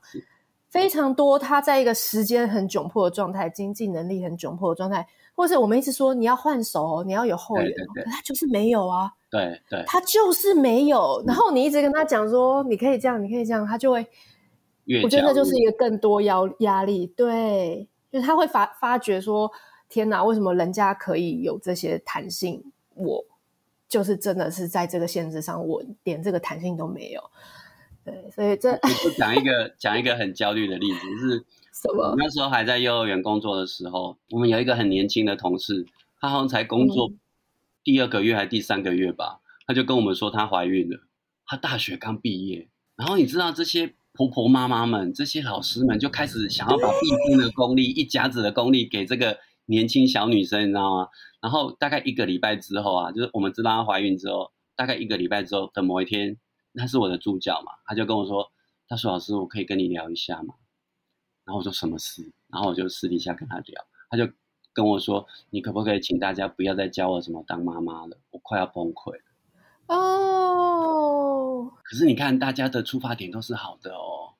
[0.74, 1.38] 非常多。
[1.38, 5.06] 他在一个时间很窘迫的状态，经济能力很窘迫的状态，
[5.36, 9.12] 或者我们一直说你要换手，你要有后援，对对对，可他就是没有啊。
[9.30, 11.22] 对对，他就是没有。
[11.24, 14.04] 然后你一直跟他讲说，你可以这样，你可以这样，他就会。
[15.04, 17.06] 我觉得那就是一个更多压压力。
[17.06, 19.48] 对，就是他会发发觉说，
[19.88, 22.64] 天哪，为什么人家可以有这些弹性，
[22.96, 23.24] 我
[23.88, 27.22] 就是真的是在这个限制上，我连这个弹性都没有。
[28.04, 32.14] 对，所以这我讲一个讲一个很焦虑的例子，是 什么？
[32.18, 35.86] 那时候还在幼儿园工作的时候，我们有一个很年轻的同事，
[36.20, 37.08] 她好像才工作。
[37.08, 37.18] 嗯
[37.84, 41.00] 第二个月还是第三个月吧，她就跟我们说她怀孕了，
[41.44, 42.66] 她大学刚毕业。
[42.96, 49.36] 然后你知道这些婆婆妈妈们、这些老师们就开始想要把毕生的功力、一甲子的功力给这个
[49.66, 51.08] 年轻小女生，你知道吗？
[51.42, 56.38] 然后大概一个礼拜之后啊，就是我们知道她怀孕之后，大概一个礼拜之后的某一天，
[56.74, 58.52] 那是我的助教嘛，他就跟我说
[58.86, 60.54] ：“他说老师，我可以跟你聊一下吗？”
[61.46, 64.30] 然后我说：“什么事？”然后我就私底下跟他聊，他就。
[64.76, 68.18] 跟我说，你可不可以请大家不要再教我怎么当妈妈了？
[68.30, 69.22] 我快要崩溃了。
[69.86, 71.72] 哦。
[71.84, 74.34] 可是你看，大家的出发点都是好的哦，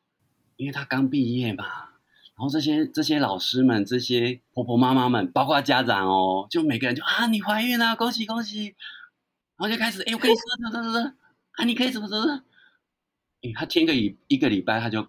[0.57, 1.65] 因为他刚毕业嘛。
[1.65, 8.75] 然后这些这些老师们、这些婆婆妈妈们，包括家长哦，就每个人就啊，你怀孕了，恭喜恭喜。
[9.57, 11.13] 然后就开始，哎，我跟你说，说说说，
[11.57, 12.43] 啊，你可以怎么怎么。
[13.43, 15.07] 哎，他听个一一个礼拜，他就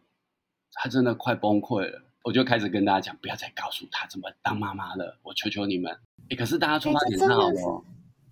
[0.74, 2.04] 他真的快崩溃了。
[2.24, 5.96] 我就开始跟大家讲，不要再告诉他怎么当妈妈了，我求求你们。
[6.30, 7.84] 哎，可是大家出发点是好的哦，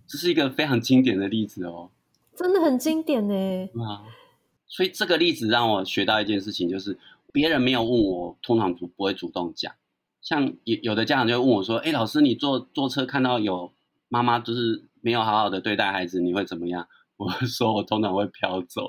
[0.06, 1.90] 这是一个非常经典的例子哦，
[2.36, 3.34] 真的很经典呢。
[3.84, 4.02] 啊，
[4.66, 6.98] 所以这个例子让我学到一件事情，就是
[7.32, 9.72] 别人没有问我，通常不不会主动讲。
[10.20, 13.72] 像有有的家长就会问我说：“哎，老师，你坐坐车看到有
[14.08, 18.88] 妈妈就是没有好好的对待孩子，你会怎么样？”我说：“我通常会飘走，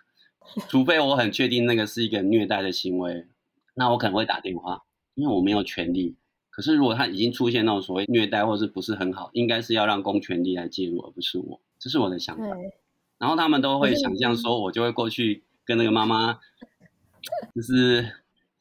[0.68, 3.26] 除非我很确定那个是一个虐待的行为，
[3.74, 4.82] 那我可能会打电话，
[5.14, 6.16] 因为我没有权利。
[6.50, 11.60] 可是如果他已经出现那种所谓虐待或是不是很好，应该是要让公权力来介入，而不是我。
[11.78, 12.44] 这是我的想法。
[13.18, 16.38] 然后他们都会想象说，我就会过去跟那个妈妈，
[17.54, 18.12] 就是。”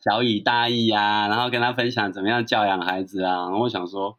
[0.04, 3.44] 小以大义啊，然后跟他分享怎么样教养孩子啊。
[3.44, 4.18] 然后我想说，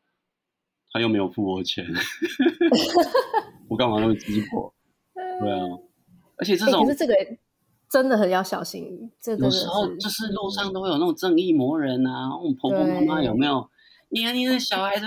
[0.92, 1.86] 他又没有付我钱，
[3.68, 4.72] 我干嘛那么鸡婆？
[5.14, 5.58] 对啊，
[6.36, 7.14] 而且这种，欸、可是这个
[7.88, 9.10] 真的很要小心。
[9.20, 13.68] 这个有时候就是路上都会有那种正义魔人啊，我们婆婆妈妈有没有？
[14.10, 15.06] 你看你的小孩子，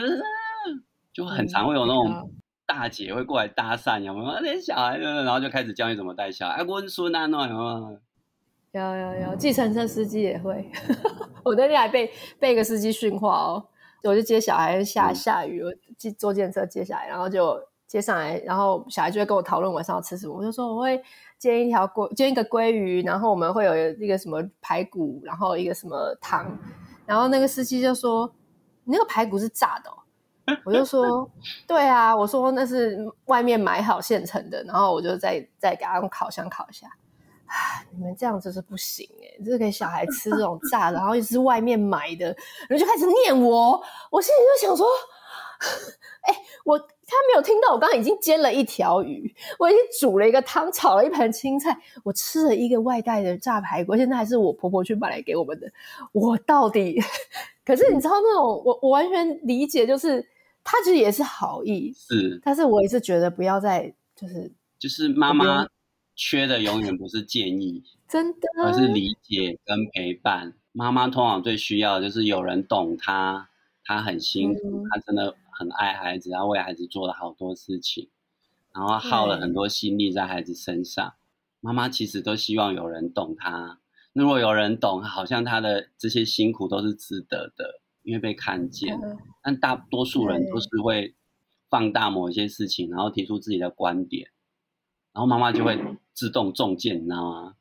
[1.13, 2.31] 就很常会有那种
[2.65, 4.39] 大姐会过来搭讪，有没有？
[4.41, 7.99] 那小孩子，然后就开始教你怎么带小孩，温顺啊，那有没有？
[8.73, 10.69] 有有有，计程车司机也会。
[11.45, 13.67] 我那天还被被一个司机训话哦，
[14.09, 15.71] 我就接小孩下下雨，我
[16.17, 20.33] 坐计程车接下来，然后就接上来，然后小孩就会跟我讨论晚上要吃什么。
[20.35, 21.01] 我就说我会
[21.37, 26.57] 煎一条鲑，煎一个鲑鱼，然后我们会有一个什么排骨，然后一个什么汤。
[27.05, 28.31] 然后那个司机就说
[28.83, 29.97] ：“你那个排骨是炸的哦？
[30.65, 31.29] ”我就说
[31.67, 36.87] ：“对啊，我说那是外面买好现成的。”然后我就再再给他用烤箱烤一下。
[37.47, 42.25] 唉，你们这样子是不行哎、欸，就是给小孩吃这种炸的，然后又是外面买的，
[42.67, 43.81] 然后就开始念我，
[44.11, 44.87] 我心里就想说，
[46.21, 55.71] 哎、欸，我他没有听到，我刚刚已经煎了一条鱼，我已经煮了一个汤，炒了一盘青菜，我吃了一个外带的炸排骨，现在还是我婆婆去买来给我们的，
[56.13, 56.99] 我到底？
[57.63, 60.25] 可是你知道那种，我我完全理解，就是
[60.63, 65.67] 他其实也是好意，是，但是我也是觉得不要再就是就是妈妈。
[66.15, 70.53] 缺的永远不是建议， 真的，而是理解跟陪伴。
[70.71, 73.49] 妈妈通常最需要的就是有人懂她，
[73.83, 78.09] 她很辛苦，她、嗯、真的很爱孩子，她为孩子做了好多事情，
[78.73, 81.13] 然后耗了很多心力在孩子身上。
[81.61, 83.79] 妈妈其实都希望有人懂她，
[84.13, 88.99] 如果有人懂，好像她的这些辛苦都是值得的，因为被看见。
[89.01, 91.15] 嗯、但大多数人都是会
[91.69, 94.29] 放大某一些事情，然后提出自己的观点。
[95.15, 95.79] 然后妈妈就会
[96.13, 97.55] 自动中箭，你知道吗？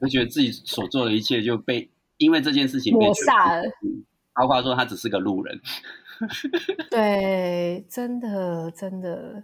[0.00, 3.64] 就觉得自己所做的一切就被因为这件事情被抹杀了。
[4.32, 5.60] 包括说他只是个路人。
[6.88, 9.42] 对，真的真的。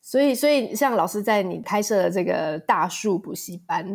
[0.00, 3.86] 所以所以像老师在你开设的这个大树补习班，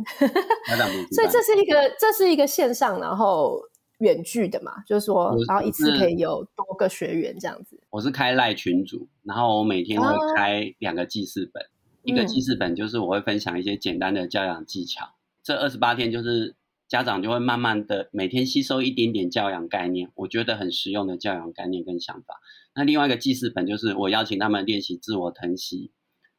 [1.11, 3.59] 所以这是一个这是一个线上然后
[3.97, 7.81] 远距的嘛，就是说然后一次可以有多个学员这样子。
[7.89, 11.61] 我是开赖群组，然后我每天会开两个记事本。
[11.63, 11.67] 啊
[12.09, 16.55] 一个记事本就是我会分享一些简单的教养技巧，嗯、这二十八天就是
[16.87, 22.41] 家长就会慢慢的每天吸收一点点教养概念，我觉得很实用的教养概念跟想法。
[22.73, 25.91] 那另外一个记事本就是我邀请他们练习自我疼惜，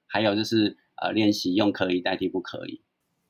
[0.06, 2.80] 还有就是呃练习用可以代替不可以，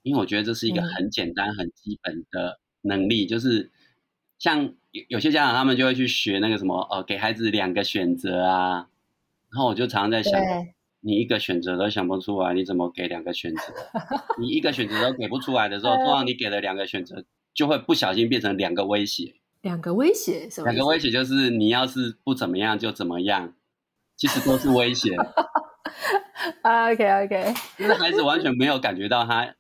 [0.03, 3.71] 因为我觉得这是一个很简单很基本的能力，嗯、就是
[4.39, 8.89] 像有有些家长他们就会去学那个什么呃给孩子两个选择啊，
[9.51, 10.41] 然后我就常常在想。
[11.01, 13.63] 你一个选择都想不出来，你怎么给两个选择？
[14.39, 17.25] 你一个选择都给不出来的时候，通常你给了两个选择，
[17.55, 19.35] 就会不小心变成两个威胁。
[19.63, 20.71] 两个威胁什么？
[20.71, 23.55] 两个威胁就是你要是不怎么样就怎么样，
[24.17, 25.15] 其实都是威胁。
[26.63, 29.55] OK OK，就是孩子完全没有感觉到他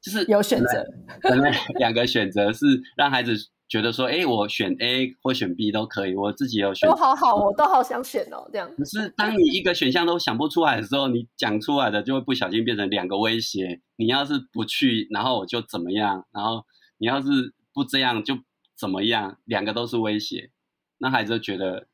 [0.00, 0.84] 就是有选择，
[1.20, 2.66] 可能两个选择是
[2.96, 3.34] 让孩子。
[3.66, 6.88] 觉得说，哎，我选 A 或选 B 都可以，我自己有选。
[6.88, 8.70] 都好好，我都好想选哦，这样。
[8.76, 13.80] 可是当你一个选项都想不出来的时候，你讲出来的就会不小心变成两个威胁。
[13.96, 16.26] 你要是不去，然后我就怎么样？
[16.30, 16.64] 然后
[16.98, 18.38] 你要是不这样就
[18.78, 19.38] 怎么样？
[19.44, 20.50] 两个都是威胁，
[20.98, 21.86] 那孩子就觉得，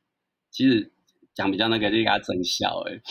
[0.51, 0.91] 其实
[1.33, 3.01] 讲比较那个就给他整笑哎。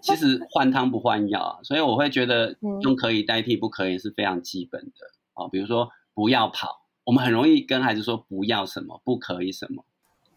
[0.00, 4.90] 其实换汤不换药啊，所以我会觉得用可以代替不可以是非常基本的
[5.34, 6.85] 啊，比如说不要跑。
[7.06, 9.84] 我们很容易跟孩子说不要什么，不可以什么。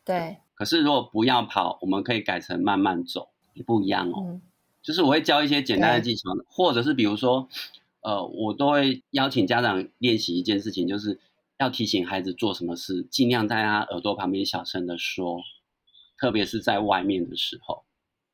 [0.05, 0.38] 对。
[0.53, 4.24] 可是如果不要跑，我们可以改成慢慢走，也不一样哦。
[4.28, 4.41] 嗯、
[4.84, 7.47] 就是我会教一些简单的技巧，或者是比如说，
[8.01, 11.17] 呃，我都会邀请家长练习一件事情，就是
[11.57, 15.41] 要提醒孩子做什么事，尽量在他耳朵旁边小声的说，
[16.20, 17.84] 特别是在外面的时候，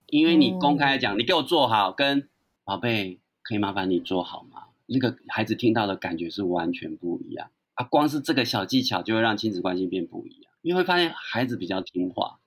[0.08, 2.28] 因为你公开讲，嗯、你给我做好，跟
[2.66, 4.64] 宝贝，可以麻烦你做好吗？
[4.88, 7.50] 那个孩子听到的感觉是完全不一样。
[7.76, 12.40] 啊，光是这个小技巧就会让亲子关系变不一样，因为会发现孩子比较听话，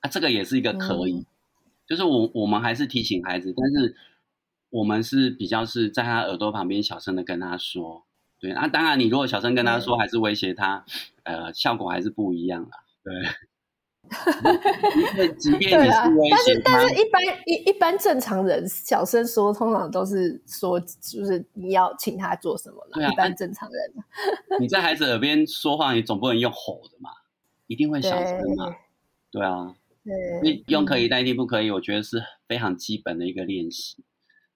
[0.00, 1.26] 啊，这个也是一个可以，嗯、
[1.86, 3.96] 就是我我们还是提醒孩子，但是
[4.70, 8.04] 我们是比较是在他耳朵旁边小声的跟他说，
[8.38, 10.84] 对，那、啊、当然，你如果小声跟他说，还是威胁他，
[11.22, 12.84] 呃，效果还是不一样啦。
[13.02, 13.12] 对。
[15.38, 15.92] 即便你是
[16.30, 22.90] 但是但是一般一一般正常人小声说，通常都是说，就是你要请他做什么了。
[22.94, 23.94] 对啊，一般正常人，
[24.60, 27.10] 你在孩子耳边说话，你总不能用吼的嘛，
[27.66, 28.74] 一定会小声嘛。
[29.30, 29.74] 对，对啊，
[30.42, 34.04] 对，用可以代替不可以，我觉得是非常基本的一个练习。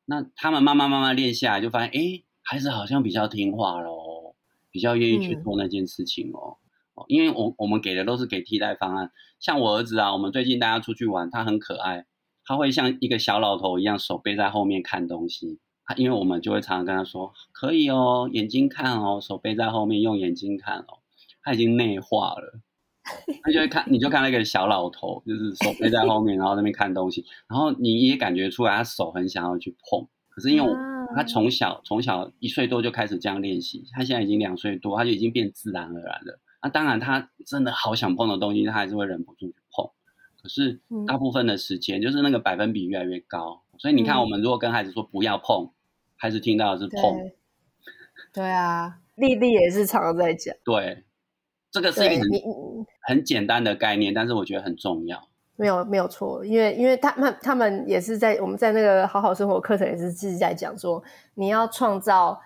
[0.07, 4.35] 那他们慢慢慢慢练下来，就发现，哎，孩子好像比较听话喽，
[4.71, 6.57] 比较愿意去做那件事情哦。
[6.57, 6.60] 嗯
[7.09, 12.07] 因为我我们给的都是给替代方案，像我儿子啊，我们最近大家出去玩，他很可爱，
[12.45, 15.59] 他会像一个小老头一样，手背在后面看东西。
[15.85, 20.99] 他因为我们就会常常跟他说，可以哦，眼睛看哦，手背在后面用眼睛看哦。
[21.43, 22.61] 他已经内化了，
[23.43, 30.73] 他就会看，你就看那个小老头，就是手背在后面，然后在那边看东西，然后你也感觉出来他手很想要去碰，可是因为
[31.17, 36.39] 他从小从小一岁多就开始这样练习，他现在已经两岁多，他就已经变自然而然了。
[36.63, 39.91] 那、啊、当然，他真的好想碰的东西，他还是会忍不住去碰。
[40.43, 43.63] 可是大部分的时间，就是那个百分比越来越高。
[43.73, 45.71] 嗯、所以你看，我们如果跟孩子说不要碰，嗯、
[46.17, 47.17] 孩子听到的是碰。
[47.17, 47.35] 对，
[48.35, 50.55] 对啊，丽丽也是常常在讲。
[50.63, 51.05] 对，
[51.71, 52.31] 这个是一个很
[53.17, 55.29] 很简单的概念，但是我觉得很重要。
[55.57, 61.03] 没有没有错，因为因为他们他们也是在我们在那个好好生活课程也是自己在讲说，
[61.37, 62.39] 你要创造。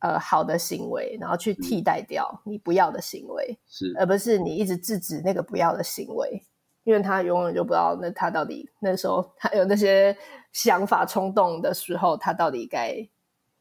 [0.00, 6.40] 呃，好的行为，然后去替代掉你不要的行为，是，而不是你一直制止那个不要的行为，
[6.84, 10.16] 因为他永远就不知道那他到底那时候他有那些
[10.52, 13.08] 想法冲动的时候，他到底该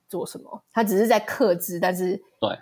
[0.08, 0.64] 做什么？
[0.72, 2.60] 他只是在克制，但是对，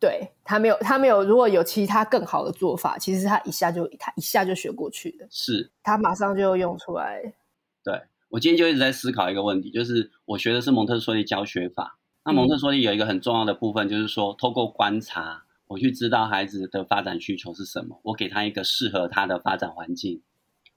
[0.00, 7.34] 对他没有他没有，如果有其他更好的做法，其实他一下就他一下就学过去的，是他马上就用出来。
[7.82, 8.00] 对，
[8.30, 11.98] 我今天就一直在思考一个问题，就是我学的是蒙特梭利教学法。
[12.24, 20.22] 那蒙特梭利有一个很重要的部分，就是说，透过观察，我去知道孩子的发展需求是什么，我给他一个适合他的发展环境。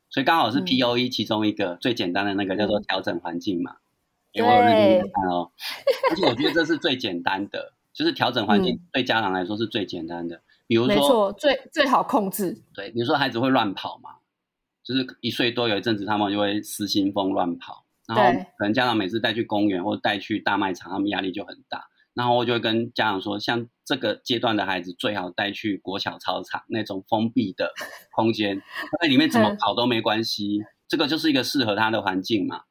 [0.10, 3.78] 所以刚好是 POE 其中一个最简单的那个叫做调整环境嘛。
[4.34, 5.52] 给我有认真看哦。
[6.10, 10.42] 而且我觉得这是最简单的，就是调整环境对家长来说是最简单的。
[10.68, 12.62] 比如说，没错，最最好控制。
[12.74, 14.12] 对，比如说孩子会乱跑嘛，
[14.84, 17.86] 就是一岁多有一阵子他们就会失心疯乱跑。
[18.08, 18.24] 然后
[18.58, 21.86] 可能家长每次带去公园或带去大卖场，他们压力就很大。
[22.14, 27.72] 然后我就会跟家长说，像这个阶段的孩子，最好带去国小操场那种封闭的
[28.16, 30.64] 空间，他在里面怎么 跑都没关系。
[30.88, 32.62] 这个就是一个适合他的环境嘛。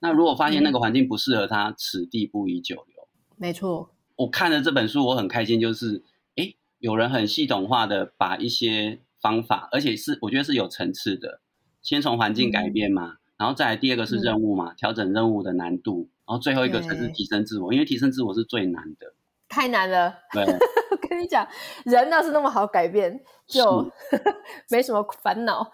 [0.00, 3.08] 那如果发现那个环境不适合他，此地不宜久留。
[3.36, 3.90] 没错。
[4.16, 6.02] 我看了这本书，我很开心，就是
[6.36, 11.42] 诶，有人很系统化的把一些方法，而且是我觉得是有层次的，
[11.82, 13.08] 先从环境改变嘛。
[13.08, 19.12] 嗯然后再来第二个是任务嘛，嗯、调整任务的难度，然后最后一个才是提升自我，因为提升自我是最难的，
[19.48, 20.14] 太难了。
[20.32, 21.46] 对，我 跟你讲，
[21.84, 23.90] 人要是那么好改变，就
[24.70, 25.72] 没什么烦恼。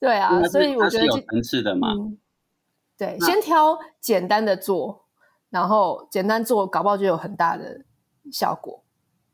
[0.00, 1.92] 对啊，所以我觉得有层次的嘛。
[1.92, 2.18] 嗯、
[2.98, 5.06] 对，先挑简单的做，
[5.48, 7.84] 然后简单做，搞不好就有很大的
[8.32, 8.84] 效果。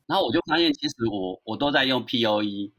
[0.07, 2.71] 然后我就发现，其实我我都在用 POE，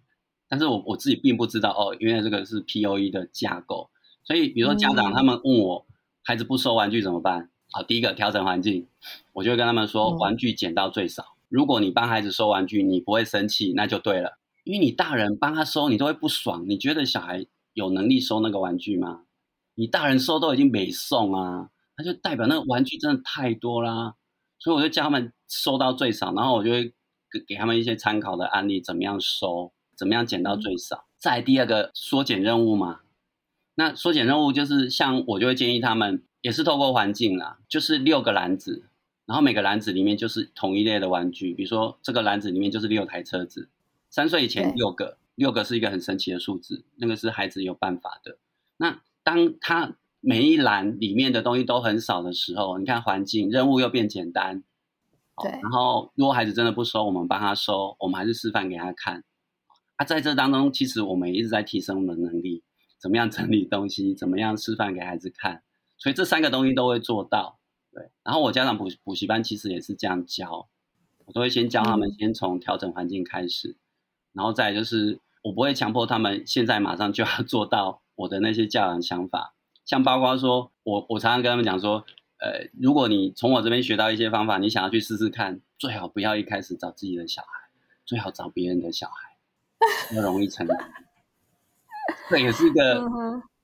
[0.48, 3.90] 但是我我自己并不知道哦，原来这个是 POE 的架构。
[4.24, 5.86] 所以，比如说家长他们问我，
[6.24, 7.50] 孩子不收玩具怎么办？
[7.72, 8.88] 好，第一个调整环境，
[9.34, 11.36] 我就会跟他们说，玩具减到最少。
[11.50, 14.40] 如果你帮孩子收玩具，你不会生气，那就对了。
[14.64, 16.66] 因为你大人帮他收，你都会不爽。
[16.68, 19.24] 你觉得小孩有能力收那个玩具吗？
[19.76, 24.16] 你大人收都已经没送啊，那就代表那个玩具真的太多啦。
[24.60, 26.94] 所以我就叫他们收到最少，然后我就会
[27.30, 31.06] 给给他们一些参考的案例，怎么样收，怎么样减到最少。
[31.18, 33.02] 再第二个缩减任务嘛。
[33.76, 38.86] 那缩减任务就是像我就会建议他们，也是透过环境啦，就是六个篮子，
[39.26, 43.70] 然后每个篮子里面就是同一类的玩具，比如说这个篮子里面就是六台车子，
[44.10, 48.38] 三岁以前六个，六个是一个很神奇的数字，那个是孩子有办法的。
[48.78, 54.64] 那当他每一栏里面的东西都很少的时候，你看环境任务又变简单，
[55.42, 55.50] 对。
[55.50, 59.24] 然后如果孩子真的不收，我们帮他收，我们还是示范给他看。
[59.96, 62.62] 啊，在这当中，其实我们一直在提升我们的能力。
[63.04, 64.14] 怎么样整理东西？
[64.16, 65.62] 怎么样示范给孩子看？
[65.98, 67.60] 所以这三个东西都会做到。
[67.92, 70.70] 对，然后我家长补补习班其实也是这样教，
[71.26, 73.76] 我都会先教他们，先从调整环境开始，
[74.32, 79.54] 然后再就是我不会强迫他们现在马上就要做到我的那些教养想法。
[79.84, 82.06] 像包括说，我我常常跟他们讲说，
[82.40, 87.70] 呃，如果你从我这边学到一些方法，你想要去试试看，最好不要一开始找自己的小孩，
[88.06, 89.38] 最好找别人的小孩，
[90.16, 90.76] 那容易成功。
[92.30, 93.10] 这也是一个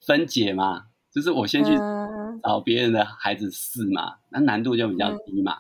[0.06, 1.72] 分解嘛，就是我先去
[2.44, 5.60] 找别人的孩子试嘛，那难度就比较低嘛。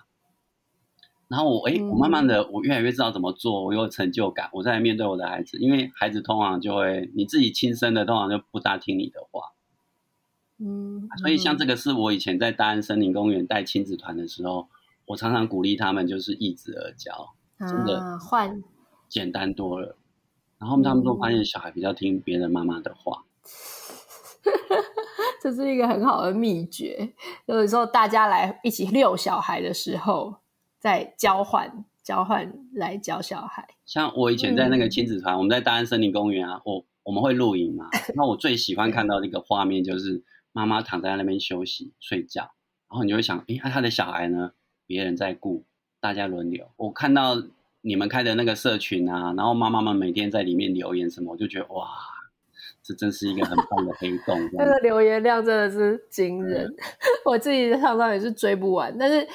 [1.28, 9.43] 然后我哎，我慢慢的我越来越知道怎么做，我有成就感，我在面对我的孩子，因为孩子通常就会你自己亲生的，通常就不大听你的话。
[10.58, 14.68] 嗯，所以像这个是我以前在大安森林公园带亲子团的时候，
[15.06, 18.64] 我常常鼓励他们就是一子而教，真的换
[19.08, 19.95] 简单多了。
[20.60, 23.24] 然后他们都发现小孩比较听别人妈妈的话，
[25.41, 27.14] 这是一个很好的秘诀。
[27.45, 30.36] 有时候大家来一起遛小孩的时候，
[30.78, 33.68] 再交换交换来教小孩。
[33.86, 40.24] 像我以前在那个亲子团，我们在大安森林公园啊，我我们会露营嘛， 那我最喜欢看到的一个画面就是。
[40.51, 42.41] 妈妈躺在那边休息睡觉，
[42.89, 44.53] 然后你就会想，哎，那他的小孩呢？
[44.88, 45.64] 别人在顾，
[46.01, 46.72] 大家轮流。
[46.76, 47.36] 我看到
[47.82, 51.88] 你们开的那个社群啊，然后妈妈们每天在里面留言什么，我就觉得哇，
[52.84, 54.38] 这真是一个很棒的黑洞。
[54.57, 56.75] 那个留言量真的是惊人，嗯、
[57.25, 58.95] 我自己常常也是追不完。
[58.97, 59.27] 但是，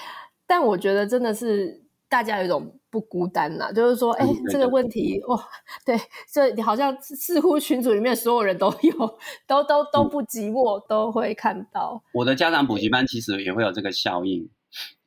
[0.46, 2.78] 但我觉得真的是大家有一种。
[2.94, 5.36] 不孤单呐，就是说，哎、欸，这个问题，哇，
[5.84, 5.98] 对，
[6.32, 9.18] 这好像似乎群组里面所有人都有，
[9.48, 12.00] 都都都不寂寞，嗯，都会看到。
[12.12, 14.48] 我的家长补习班其实也会有这个效应，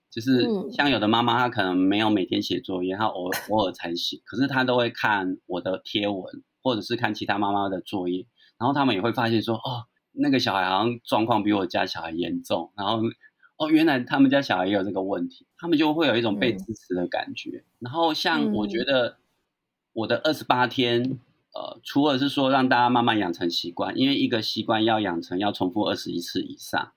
[0.10, 8.26] 就是像有的妈妈她可能没有每天写作业，她偶偶尔才写，可是她都会看我的贴文，或者是看其他妈妈的作业，
[8.58, 13.02] 然后他们也会发现说，哦，那个小孩好像状况比我家小孩严重，然后。
[13.60, 17.50] 哦，原来他们家小孩也有这个问题，他们就会有一种被支持的感觉。
[17.50, 19.18] 嗯、然后像我觉得
[19.94, 21.20] 我的二十八天、嗯，
[21.56, 26.92] 呃，除了是说让大家慢慢养成习惯，因为一个习惯要养成要重复二十一次以上。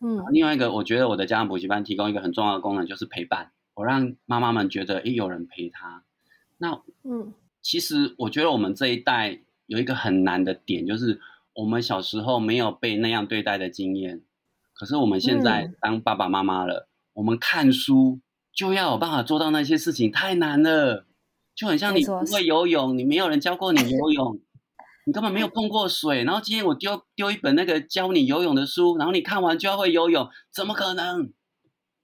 [0.00, 6.04] 嗯，另外一个我觉得我的家长补习班提供一个很重要的功能就是陪伴，我让妈妈们觉得诶有人陪她。
[6.58, 7.32] 那嗯，
[7.62, 11.20] 其实我觉得我们这一代有一个很难的点，就是
[11.54, 14.22] 我们小时候没有被那样对待的经验。
[14.74, 18.20] 可是我们现在当爸爸妈妈了，嗯，我们看书
[18.52, 21.06] 就要有办法做到那些事情，太难了。
[21.56, 24.38] 就很像你不会游泳，你没有人教过你游泳，
[25.08, 26.22] 你根本没有碰过水。
[26.24, 31.32] 然后今天我丢丢一本那个教你游泳的书，然后你看完就要会游泳，怎么可能？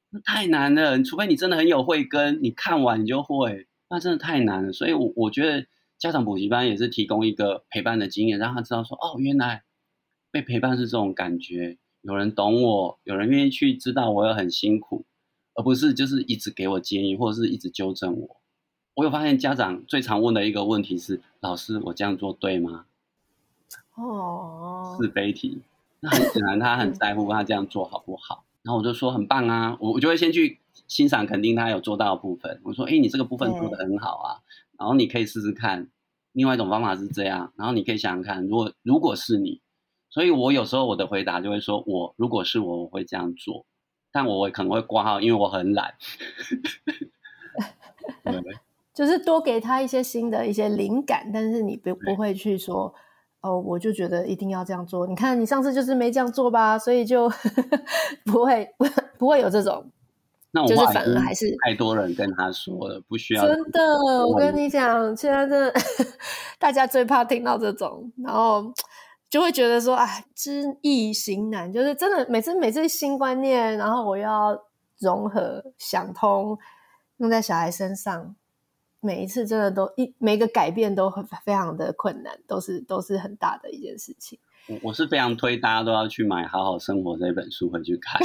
[0.08, 1.02] 那太难了。
[1.02, 4.72] 除非你真的很有慧根，你看完你就会，那真的太难了。
[4.72, 5.66] 所以我，我我觉得
[5.98, 9.64] 家长补习班也是提供一个陪伴的经验，让他知道说，哦，原来
[10.30, 11.76] 被陪伴是这种感觉。
[12.00, 15.04] 有人懂我，有人愿意去知道我有很辛苦，
[15.54, 18.40] 而不是就是一直给我建议或者是一直纠正我。
[18.94, 22.86] 我有发现家长最常问的一个问题是：老师，我这样做对吗？
[23.96, 25.62] 哦，是非题。
[26.00, 28.44] 那很显然他很在乎他这样做好不好。
[28.62, 32.60] 然后我就说很棒啊，我我就会先去欣赏肯定他有做到的部分。
[32.64, 34.40] 我说，哎，你这个部分做的很好啊，
[34.78, 35.88] 然后你可以试试看。
[36.32, 39.60] 另外一种方法是这样，然后你可以想想看，如果如果是你。
[40.10, 43.66] 所以我有时候我的回答就会说，我如果是我，我会这样做，
[44.12, 45.94] 但我可能会挂号，因为我很懒。
[48.94, 52.94] 就是多给他一些新的一些灵感，但是你不不会去说，
[53.44, 55.06] 哦，我就觉得一定要这样做。
[55.06, 57.30] 你看你上次就是没这样做吧，所以就
[58.24, 58.86] 不会不
[59.18, 59.84] 不会有这种。
[60.50, 63.46] 那我就是反而还是太多人跟他说了，不需要。
[63.46, 63.80] 真的，
[64.26, 65.72] 我跟你讲，现在真的
[66.58, 68.72] 大家最怕听到这种，然后。
[69.30, 74.56] 就会觉得说，哎，知易行难，就是真的每次每次新观念，然后我要
[75.00, 76.56] 融合想通，
[77.16, 78.36] 用在小孩身上，
[79.04, 84.38] 每一次真的都一每一个改变都很非常的困难，都是都是很大的一件事情。
[84.66, 88.20] 我我是非常推大家都要去买《好好生活》这本书回去看，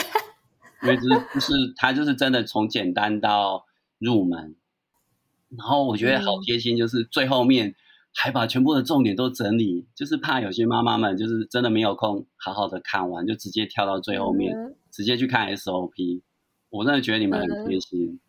[0.84, 3.66] 因为就是就是它就是真的从简单到
[3.98, 4.56] 入门，
[5.58, 7.76] 然后我觉得好贴心，就是最后面。
[8.12, 16.24] 还把全部的重点都整理，就是怕有些妈妈们就是真的没有空好好的看完，就直接跳到最后面，嗯、直接去看 SOP。
[16.72, 18.20] 我真的觉得你们很贴心，嗯、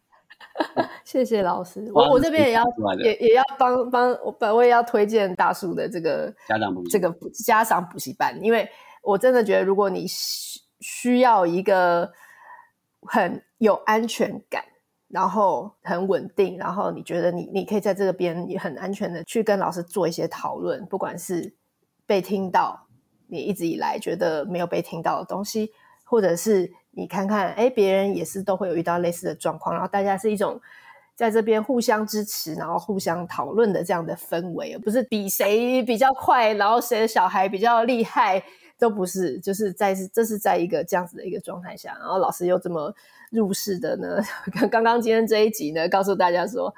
[1.04, 1.90] 谢谢老师。
[1.94, 2.64] 我我这边也要
[2.98, 7.14] 也也要帮帮我，我也要推荐大叔的这个家长补这个
[7.44, 8.68] 家长补习班，因为
[9.02, 12.10] 我真的觉得，如果你需需要一个
[13.02, 14.64] 很有安全感。
[15.12, 21.52] 然后很稳定，然后你觉得你你可以在这边也很安全的去跟老师做一些讨论，不管是
[22.06, 22.86] 被听到
[23.26, 25.72] 你一直以来觉得没有被听到的东西，
[26.04, 30.60] 或者是你看看，哎，别人也是都会有遇到类似的状况，然后大家是一种
[31.14, 38.42] 在这边互相支持，然后互相讨论的这样的氛围，而不是比谁比较快，然后谁的小孩比较厉害。
[38.80, 42.90] 都不是，就是在这是在一个这样子的一个状态下，然后老师又这么
[43.30, 44.18] 入世的呢。
[44.70, 46.74] 刚刚今天这一集呢，告诉大家说，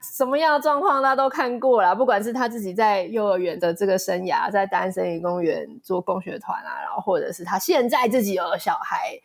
[0.00, 9.20] 什么样的状况他都看过了，不管是他自己在幼儿园的这个生涯，在大安森林公园做共学团啊，然后或者是他现在自己有了小孩，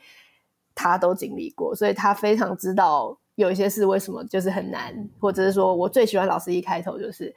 [0.82, 7.36] 他都经历过，所以他非常知道有一些事为什么就是很难，或者是说我最喜欢老师一开头就是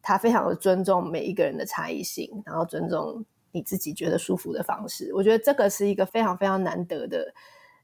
[0.00, 5.10] 他非常的尊重每一个人的差异性，然后尊重你自己觉得舒服的方式。
[5.12, 7.34] 我觉得这个是一个非常非常难得的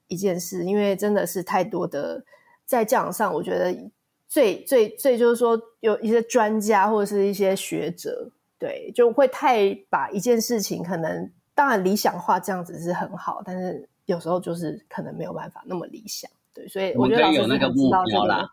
[0.06, 2.24] 一件事，因为真的是太多的
[2.64, 3.76] 在教养上，我觉得
[4.28, 16.30] 最最最就是说有一些专家或者是一些学者，对，就会太把一件事情可能当然理想化这样子是很好，但是有时候就是可能没有办法那么理想。
[16.54, 18.46] 对，所以我觉得有那个目标啦，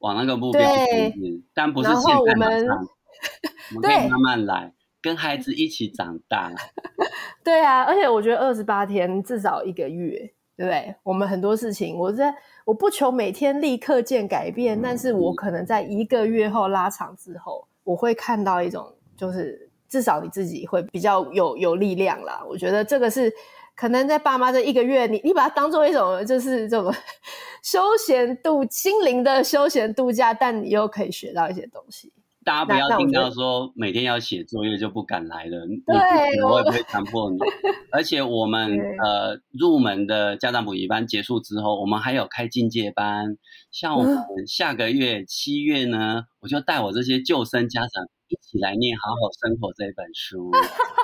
[0.00, 2.66] 往那个目标前进，但不是现在我们，
[3.74, 6.52] 我们可以慢慢来，跟孩子一起长大。
[7.42, 10.18] 对啊，而且我觉得二十八天至少一个月，
[10.54, 10.94] 对不对？
[11.02, 12.34] 我们很多事情，我在
[12.66, 22.44] 我不求每天立刻见改变，嗯，但是我可能在一个月后拉长之后，我会看到一种，就是至少你自己会比较有有力量啦。
[22.46, 23.32] 我觉得这个是。
[23.76, 26.92] 可能在爸妈这一个月，你你把它当做一种就是这种
[27.62, 32.12] 休闲度心灵的休闲度假，但你又可以学到一些东西。
[32.44, 37.38] 大家不要听到说每天要写作业就不敢来了， 对，我也不会强迫你。
[37.90, 43.36] 而且我们呃入门的家长补习班结束之后，我们还有开进阶班。
[43.72, 50.50] 像我们下个月七月呢，我就带我这些旧生家长一起来念《好好生活》这本书。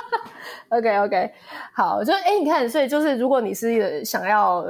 [0.71, 1.33] OK OK，
[1.75, 4.65] 好，就哎，你看，所以就是，如果你是想要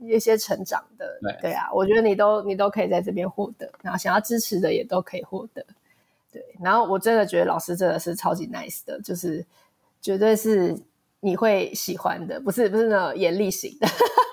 [0.00, 5.64] 一些成长的，对对啊，我觉得你都你都可以在这边获得，然后想要支持的也都可以获得，
[6.32, 6.44] 对。
[6.60, 9.44] 然后我真的觉得老师真的是超级 nice 的，就是
[10.00, 10.76] 绝对是
[11.26, 13.88] 你会喜欢的，不是不是那种严厉型的。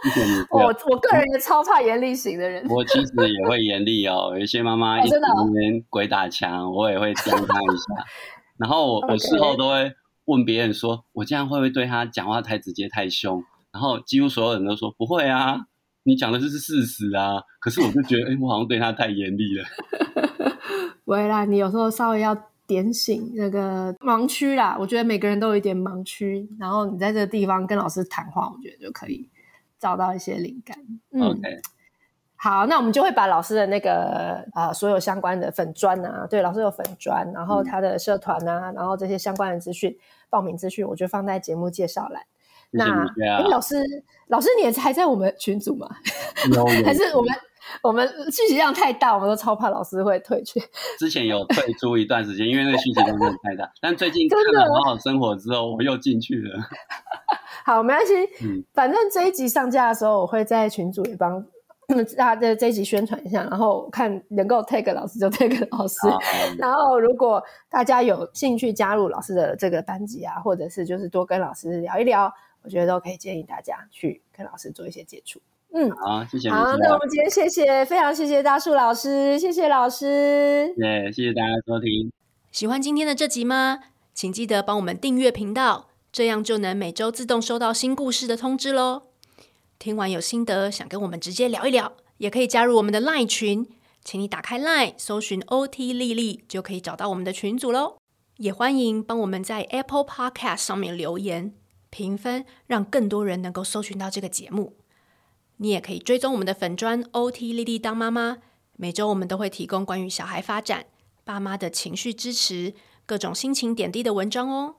[0.52, 2.64] 我我个人也超怕严厉型的人。
[2.70, 8.06] 我其实也会严厉哦，有一些妈妈一边鬼打墙，我也会教他一下。
[8.58, 9.92] 然后我我事后都会。
[10.26, 13.44] 问别人说：“我这样会不会对他讲话太直接、太凶？”
[13.74, 15.66] 然后几乎所有人都说：“不会啊，
[16.04, 19.66] 你讲的就是事实啊。”可是我就觉得，哎，我好像对他太严厉了。
[21.04, 22.34] 不会啦，你有时候稍微要
[22.74, 24.76] 点醒那个盲区啦。
[24.80, 29.30] 我觉得每个人都有一点盲区，然后你在这个地方跟老师谈话，我觉得就可以
[29.80, 30.78] 找到一些灵感。
[31.12, 31.40] 嗯。
[32.36, 39.98] 好，那我们就会把老师的那个啊、呃，所有相关的粉砖啊，对，老师有粉砖，然后他的社团啊，然后这些相关的资讯、
[40.30, 42.22] 报名资讯，我就放在节目介绍栏。
[42.72, 43.82] 那哎，老师，
[44.28, 45.88] 老师你也还在我们群组吗？
[46.84, 47.34] 还是我们
[47.82, 50.62] 我们讯息量太大，我们都超怕老师会退群。
[51.00, 53.72] 之前有退出一段时间，因为那个讯息量真的太大。
[53.82, 56.60] 但最近看了好好生活之后，我又进去了。
[57.66, 58.14] 好，没关系，
[58.44, 61.46] 嗯，反正这一集上架的时候，我会在群组也帮。
[62.18, 66.08] 大家在这一集宣传一下，然后看能够 take 老师就 take 老师。
[66.08, 66.24] Oh.
[66.58, 72.34] 然后如果大家有兴趣加入老师的这个班级啊，或者是就是多跟老师聊一聊，
[72.64, 75.42] 我觉得都可以建议大家去跟老师做一些接触。
[75.76, 76.52] 嗯，好，谢谢。
[76.52, 80.72] 好，那我们今天谢谢，非常谢谢大树老师，谢谢老师。
[80.78, 82.12] 对，谢谢大家收听。
[82.52, 83.80] 喜欢今天的这集吗？
[84.14, 89.02] 请记得帮我们订阅频道，这样就能每周自动收到新故事的通知喽。
[89.80, 93.68] 听完有心得，想跟我们直接聊一聊，也可以加入我们的 LINE 群，
[94.04, 97.98] 请你打开 LINE，搜寻 OT 丽丽，就可以找到我们的群组喽。
[98.38, 101.56] 也欢迎帮我们在 Apple Podcast 上面留言
[101.90, 104.76] 评分，让更多人能够搜寻到这个节目。
[105.58, 108.38] 你也可以追踪我们的粉专 OT 丽丽当妈妈，
[108.76, 110.86] 每周我们都会提供关于小孩发展、
[111.24, 112.74] 爸妈的情绪支持、
[113.06, 114.76] 各种心情点滴的文章哦。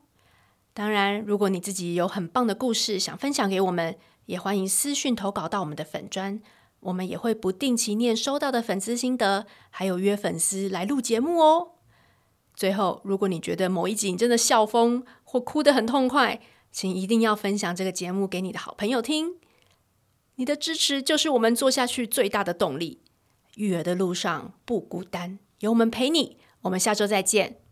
[0.73, 3.97] 当然，如果你自己有很棒的故事想分享给我们，
[4.27, 6.41] 也欢迎私讯投稿到我们的粉专，
[6.81, 11.71] 我们也会不定期念收到的粉丝心得，还有约粉丝来录节目哦。
[12.57, 16.41] 最后，如果你觉得某一集你真的笑疯或哭得很痛快，
[16.73, 19.37] 请一定要分享这个节目给你的好朋友听。
[20.37, 23.01] 你的支持就是我们做下去最大的动力。
[23.57, 26.39] 育儿的路上不孤单，有我们陪你。
[26.63, 27.64] 我们下周再见。